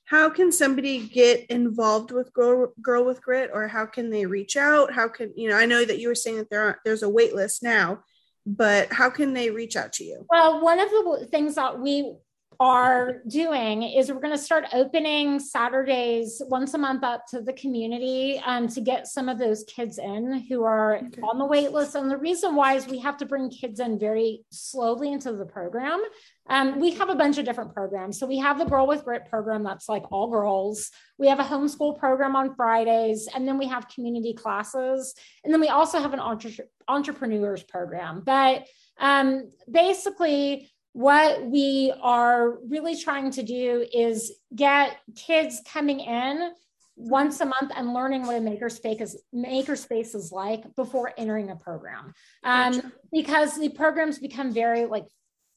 how 0.07 0.31
can 0.31 0.51
somebody 0.51 1.07
get 1.07 1.45
involved 1.51 2.11
with 2.11 2.33
Girl, 2.33 2.73
Girl 2.81 3.05
with 3.05 3.21
Grit 3.23 3.51
or 3.53 3.69
how 3.69 3.85
can 3.85 4.09
they 4.09 4.25
reach 4.25 4.57
out? 4.57 4.93
How 4.93 5.09
can, 5.09 5.35
you 5.37 5.51
know, 5.51 5.57
I 5.57 5.67
know 5.67 5.85
that 5.85 5.99
you 5.99 6.09
were 6.09 6.15
saying 6.15 6.39
that 6.39 6.49
there 6.49 6.63
are, 6.63 6.81
there's 6.87 7.03
a 7.03 7.09
wait 7.09 7.35
list 7.35 7.63
now, 7.63 8.01
but 8.47 8.91
how 8.91 9.11
can 9.11 9.35
they 9.35 9.51
reach 9.51 9.77
out 9.77 9.93
to 9.95 10.05
you? 10.05 10.25
Well, 10.31 10.63
one 10.63 10.81
of 10.81 10.89
the 10.89 11.29
things 11.31 11.57
that 11.57 11.79
we 11.79 12.15
are 12.61 13.23
doing 13.29 13.85
is 13.85 14.11
we're 14.11 14.21
going 14.21 14.37
to 14.37 14.43
start 14.43 14.65
opening 14.73 15.39
Saturdays 15.39 16.43
once 16.47 16.75
a 16.75 16.79
month 16.79 17.05
up 17.05 17.25
to 17.29 17.41
the 17.41 17.53
community 17.53 18.43
um, 18.45 18.67
to 18.69 18.81
get 18.81 19.07
some 19.07 19.29
of 19.29 19.39
those 19.39 19.65
kids 19.65 19.99
in 19.99 20.45
who 20.49 20.65
are 20.65 20.97
okay. 20.97 21.21
on 21.23 21.39
the 21.39 21.45
wait 21.45 21.71
list. 21.71 21.95
And 21.95 22.11
the 22.11 22.17
reason 22.17 22.57
why 22.57 22.75
is 22.75 22.89
we 22.89 22.99
have 22.99 23.17
to 23.19 23.27
bring 23.27 23.49
kids 23.49 23.79
in 23.79 23.99
very 23.99 24.45
slowly 24.51 25.13
into 25.13 25.33
the 25.33 25.47
program. 25.47 26.03
Um, 26.49 26.81
we 26.81 26.93
have 26.93 27.09
a 27.09 27.15
bunch 27.15 27.39
of 27.39 27.45
different 27.45 27.75
programs. 27.75 28.19
So 28.19 28.27
we 28.27 28.39
have 28.39 28.59
the 28.59 28.65
Girl 28.65 28.87
with 28.87 29.05
Grit 29.05 29.27
program 29.29 29.63
that's 29.63 29.89
like 29.89 30.11
all 30.11 30.31
girls. 30.31 30.91
We 31.19 31.29
have 31.29 31.41
a 31.41 31.45
homeschool 31.45 31.99
program 31.99 32.37
on 32.37 32.55
Fridays, 32.55 33.29
and 33.35 33.47
then 33.47 33.59
we 33.59 33.67
have 33.67 33.89
community 33.89 34.35
classes. 34.35 35.15
And 35.45 35.53
then 35.53 35.61
we 35.61 35.69
also 35.69 36.01
have 36.01 36.15
an 36.15 36.21
entre- 36.21 36.67
entrepreneurs 36.87 37.63
program. 37.63 38.23
But 38.25 38.67
um, 38.99 39.51
basically, 39.71 40.71
what 40.93 41.45
we 41.45 41.93
are 42.01 42.59
really 42.69 42.97
trying 42.97 43.31
to 43.33 43.43
do 43.43 43.87
is 43.93 44.33
get 44.55 44.97
kids 45.15 45.61
coming 45.65 46.01
in 46.01 46.51
once 46.97 47.41
a 47.41 47.45
month 47.45 47.71
and 47.77 47.95
learning 47.95 48.27
what 48.27 48.37
a 48.37 48.41
makerspace 48.41 49.01
is 49.01 49.23
makerspace 49.33 50.17
is 50.17 50.33
like 50.33 50.65
before 50.75 51.13
entering 51.17 51.49
a 51.51 51.55
program 51.55 52.13
um, 52.43 52.73
gotcha. 52.73 52.93
because 53.13 53.57
the 53.57 53.69
programs 53.69 54.19
become 54.19 54.53
very 54.53 54.85
like 54.85 55.05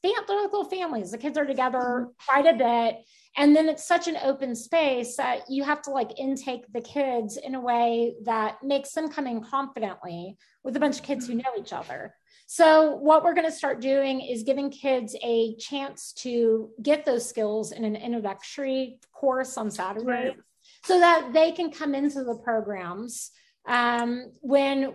they're 0.02 0.42
like 0.42 0.52
little 0.52 0.64
families. 0.64 1.10
The 1.10 1.18
kids 1.18 1.38
are 1.38 1.46
together 1.46 2.08
quite 2.26 2.46
a 2.46 2.54
bit. 2.54 3.04
And 3.36 3.56
then 3.56 3.68
it's 3.68 3.86
such 3.86 4.08
an 4.08 4.16
open 4.22 4.54
space 4.54 5.16
that 5.16 5.48
you 5.48 5.64
have 5.64 5.80
to 5.82 5.90
like 5.90 6.18
intake 6.18 6.70
the 6.72 6.80
kids 6.80 7.36
in 7.36 7.54
a 7.54 7.60
way 7.60 8.14
that 8.24 8.62
makes 8.62 8.92
them 8.92 9.08
come 9.08 9.26
in 9.26 9.42
confidently 9.42 10.36
with 10.64 10.76
a 10.76 10.80
bunch 10.80 10.98
of 10.98 11.04
kids 11.04 11.26
who 11.26 11.34
know 11.34 11.50
each 11.58 11.72
other. 11.72 12.14
So, 12.46 12.96
what 12.96 13.24
we're 13.24 13.32
going 13.32 13.46
to 13.46 13.56
start 13.56 13.80
doing 13.80 14.20
is 14.20 14.42
giving 14.42 14.70
kids 14.70 15.16
a 15.22 15.56
chance 15.56 16.12
to 16.18 16.68
get 16.82 17.06
those 17.06 17.26
skills 17.26 17.72
in 17.72 17.84
an 17.84 17.96
introductory 17.96 18.98
course 19.12 19.56
on 19.56 19.70
Saturday 19.70 20.04
right. 20.04 20.36
so 20.84 20.98
that 20.98 21.32
they 21.32 21.52
can 21.52 21.70
come 21.70 21.94
into 21.94 22.24
the 22.24 22.34
programs 22.34 23.30
um, 23.66 24.32
when 24.40 24.92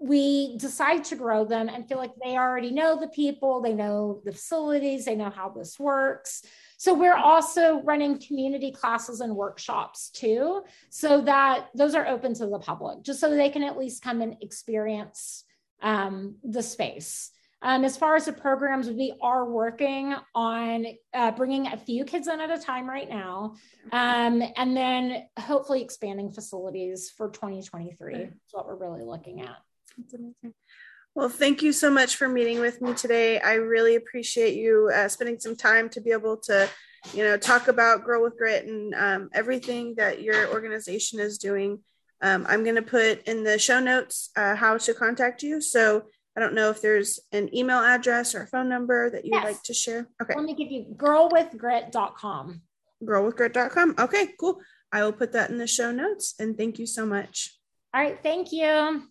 we 0.00 0.56
decide 0.56 1.04
to 1.04 1.14
grow 1.14 1.44
them 1.44 1.68
and 1.68 1.86
feel 1.86 1.98
like 1.98 2.12
they 2.24 2.36
already 2.36 2.70
know 2.70 2.98
the 2.98 3.08
people, 3.08 3.60
they 3.60 3.74
know 3.74 4.22
the 4.24 4.32
facilities, 4.32 5.04
they 5.04 5.14
know 5.14 5.28
how 5.28 5.50
this 5.50 5.78
works. 5.78 6.42
So 6.78 6.94
we're 6.94 7.16
also 7.16 7.82
running 7.82 8.18
community 8.18 8.72
classes 8.72 9.20
and 9.20 9.36
workshops 9.36 10.08
too, 10.08 10.62
so 10.88 11.20
that 11.22 11.66
those 11.74 11.94
are 11.94 12.06
open 12.06 12.32
to 12.34 12.46
the 12.46 12.58
public, 12.58 13.02
just 13.02 13.20
so 13.20 13.28
they 13.28 13.50
can 13.50 13.62
at 13.62 13.78
least 13.78 14.02
come 14.02 14.22
and 14.22 14.36
experience 14.40 15.44
um, 15.82 16.36
the 16.42 16.62
space. 16.62 17.30
Um, 17.62 17.84
as 17.84 17.98
far 17.98 18.16
as 18.16 18.24
the 18.24 18.32
programs, 18.32 18.88
we 18.88 19.12
are 19.20 19.44
working 19.44 20.14
on 20.34 20.86
uh, 21.12 21.32
bringing 21.32 21.66
a 21.66 21.76
few 21.76 22.06
kids 22.06 22.26
in 22.26 22.40
at 22.40 22.50
a 22.50 22.58
time 22.58 22.88
right 22.88 23.08
now, 23.08 23.56
um, 23.92 24.42
and 24.56 24.74
then 24.74 25.26
hopefully 25.38 25.82
expanding 25.82 26.32
facilities 26.32 27.10
for 27.10 27.28
2023. 27.28 28.14
That's 28.14 28.34
what 28.52 28.66
we're 28.66 28.76
really 28.76 29.04
looking 29.04 29.42
at. 29.42 29.58
That's 30.00 30.14
amazing. 30.14 30.54
Well, 31.14 31.28
thank 31.28 31.62
you 31.62 31.72
so 31.72 31.90
much 31.90 32.16
for 32.16 32.28
meeting 32.28 32.60
with 32.60 32.80
me 32.80 32.94
today. 32.94 33.40
I 33.40 33.54
really 33.54 33.96
appreciate 33.96 34.54
you 34.54 34.90
uh, 34.94 35.08
spending 35.08 35.40
some 35.40 35.56
time 35.56 35.88
to 35.90 36.00
be 36.00 36.12
able 36.12 36.36
to, 36.44 36.68
you 37.12 37.24
know, 37.24 37.36
talk 37.36 37.68
about 37.68 38.04
Girl 38.04 38.22
with 38.22 38.38
Grit 38.38 38.66
and 38.66 38.94
um, 38.94 39.28
everything 39.34 39.96
that 39.96 40.22
your 40.22 40.48
organization 40.52 41.18
is 41.18 41.38
doing. 41.38 41.80
Um, 42.22 42.46
I'm 42.48 42.62
going 42.62 42.76
to 42.76 42.82
put 42.82 43.26
in 43.26 43.42
the 43.42 43.58
show 43.58 43.80
notes 43.80 44.30
uh, 44.36 44.54
how 44.54 44.78
to 44.78 44.94
contact 44.94 45.42
you. 45.42 45.60
So 45.60 46.04
I 46.36 46.40
don't 46.40 46.54
know 46.54 46.70
if 46.70 46.80
there's 46.80 47.18
an 47.32 47.54
email 47.54 47.80
address 47.80 48.34
or 48.34 48.42
a 48.42 48.46
phone 48.46 48.68
number 48.68 49.10
that 49.10 49.24
you 49.24 49.32
yes. 49.34 49.44
like 49.44 49.62
to 49.64 49.74
share. 49.74 50.08
Okay. 50.22 50.34
Let 50.36 50.44
me 50.44 50.54
give 50.54 50.70
you 50.70 50.94
girlwithgrit.com. 50.96 52.62
Girlwithgrit.com. 53.02 53.94
Okay, 53.98 54.28
cool. 54.38 54.60
I 54.92 55.02
will 55.02 55.12
put 55.12 55.32
that 55.32 55.50
in 55.50 55.58
the 55.58 55.66
show 55.66 55.90
notes 55.90 56.34
and 56.38 56.56
thank 56.56 56.78
you 56.78 56.86
so 56.86 57.04
much. 57.04 57.58
All 57.92 58.00
right. 58.00 58.18
Thank 58.22 58.52
you. 58.52 59.09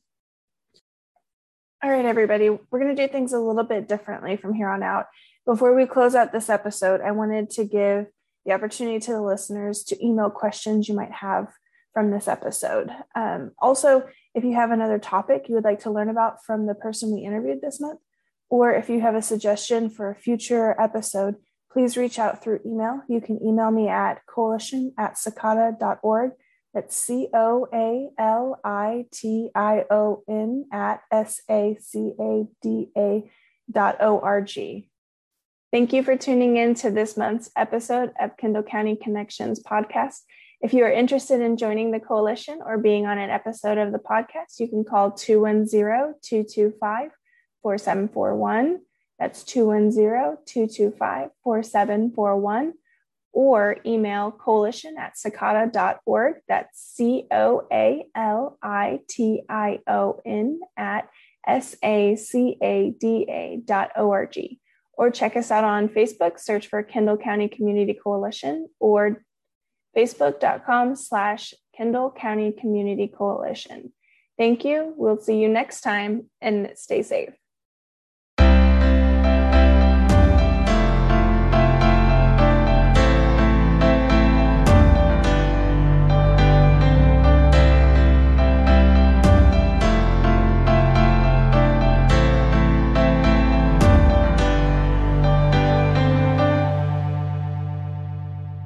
All 1.82 1.89
right, 1.89 2.04
everybody. 2.04 2.50
We're 2.50 2.80
going 2.80 2.94
to 2.94 3.08
do 3.08 3.10
things 3.10 3.32
a 3.32 3.39
little 3.39 3.63
bit 3.63 3.88
differently 3.88 4.36
from 4.36 4.54
here 4.54 4.68
on 4.68 4.84
out. 4.84 5.06
Before 5.46 5.74
we 5.74 5.86
close 5.86 6.13
out 6.13 6.34
this 6.34 6.50
episode, 6.50 7.00
I 7.00 7.12
wanted 7.12 7.50
to 7.52 7.63
give 7.63 8.08
the 8.46 8.52
opportunity 8.52 9.00
to 9.00 9.13
the 9.13 9.22
listeners 9.22 9.86
to 9.86 10.06
email 10.06 10.30
questions 10.30 10.89
you 10.89 10.96
might 10.96 11.13
have 11.13 11.48
from 11.94 12.12
this 12.12 12.28
episode. 12.28 12.92
Um, 13.16 13.51
also, 13.60 14.10
if 14.36 14.43
you 14.43 14.56
have 14.56 14.72
another 14.72 14.99
topic 14.99 15.47
you 15.47 15.56
would 15.56 15.64
like 15.64 15.80
to 15.84 15.91
learn 15.91 16.10
about 16.10 16.43
from 16.43 16.66
the 16.66 16.76
person 16.76 17.14
we 17.14 17.22
interviewed 17.22 17.62
this 17.62 17.80
month, 17.80 18.01
or 18.49 18.74
if 18.74 18.89
you 18.89 18.99
have 18.99 19.16
a 19.16 19.22
suggestion 19.22 19.89
for 19.89 20.12
a 20.12 20.16
future 20.16 20.76
episode, 20.82 21.36
please 21.72 21.95
reach 21.95 22.20
out 22.20 22.43
through 22.43 22.60
email. 22.66 23.03
You 23.08 23.22
can 23.22 23.41
email 23.41 23.72
me 23.72 23.88
at 23.88 24.26
coalition 24.26 24.93
at 24.97 25.16
sacada.org. 25.16 26.32
That's 26.74 26.95
C 26.95 27.30
O 27.34 27.67
A 27.74 28.09
L 28.22 28.59
I 28.63 29.05
T 29.11 29.49
I 29.55 29.86
O 29.89 30.24
N 30.28 30.65
at 30.72 31.01
S 31.11 31.41
A 31.49 31.78
C 31.82 32.13
A 32.20 32.45
D 32.61 32.89
A 32.95 33.30
dot 33.72 33.97
O 34.01 34.20
R 34.20 34.41
G. 34.41 34.89
Thank 35.72 35.93
you 35.93 36.03
for 36.03 36.17
tuning 36.17 36.57
in 36.57 36.74
to 36.76 36.89
this 36.89 37.15
month's 37.15 37.51
episode 37.55 38.11
of 38.20 38.38
Kendall 38.38 38.63
County 38.63 38.95
Connections 38.95 39.61
podcast. 39.61 40.22
If 40.61 40.74
you 40.74 40.84
are 40.84 40.91
interested 40.91 41.41
in 41.41 41.57
joining 41.57 41.91
the 41.91 41.99
coalition 41.99 42.59
or 42.65 42.78
being 42.78 43.05
on 43.05 43.17
an 43.17 43.30
episode 43.30 43.78
of 43.78 43.91
the 43.91 43.99
podcast, 43.99 44.59
you 44.59 44.67
can 44.67 44.84
call 44.84 45.11
210 45.11 46.15
225 46.22 47.11
4741. 47.61 48.80
That's 49.20 49.43
210 49.43 50.38
225 50.45 51.30
4741. 51.43 52.74
Or 53.32 53.77
email 53.86 54.32
coalition 54.32 54.95
at 54.97 55.13
sacada.org. 55.15 56.36
That's 56.47 56.80
C 56.80 57.27
O 57.32 57.67
A 57.71 58.05
L 58.15 58.57
I 58.61 58.99
T 59.07 59.43
I 59.47 59.80
O 59.88 60.19
N 60.25 60.59
at 60.75 61.09
S 61.47 61.75
A 61.84 62.15
C 62.15 62.57
A 62.61 62.91
D 62.91 63.25
A 63.30 63.61
dot 63.63 63.91
O 63.95 64.11
R 64.11 64.25
G. 64.25 64.59
Or 64.93 65.09
check 65.09 65.38
us 65.38 65.51
out 65.51 65.63
on 65.63 65.88
Facebook, 65.88 66.39
search 66.39 66.67
for 66.67 66.84
Kendall 66.84 67.17
County 67.17 67.47
Community 67.47 67.93
Coalition 67.93 68.67
or 68.80 69.23
facebook.com 69.95 70.95
slash 70.95 71.53
Kendall 71.75 72.11
County 72.11 72.51
Community 72.51 73.07
Coalition. 73.07 73.93
Thank 74.38 74.65
you. 74.65 74.93
We'll 74.97 75.19
see 75.19 75.38
you 75.38 75.47
next 75.47 75.82
time 75.82 76.30
and 76.41 76.71
stay 76.75 77.03
safe. 77.03 77.39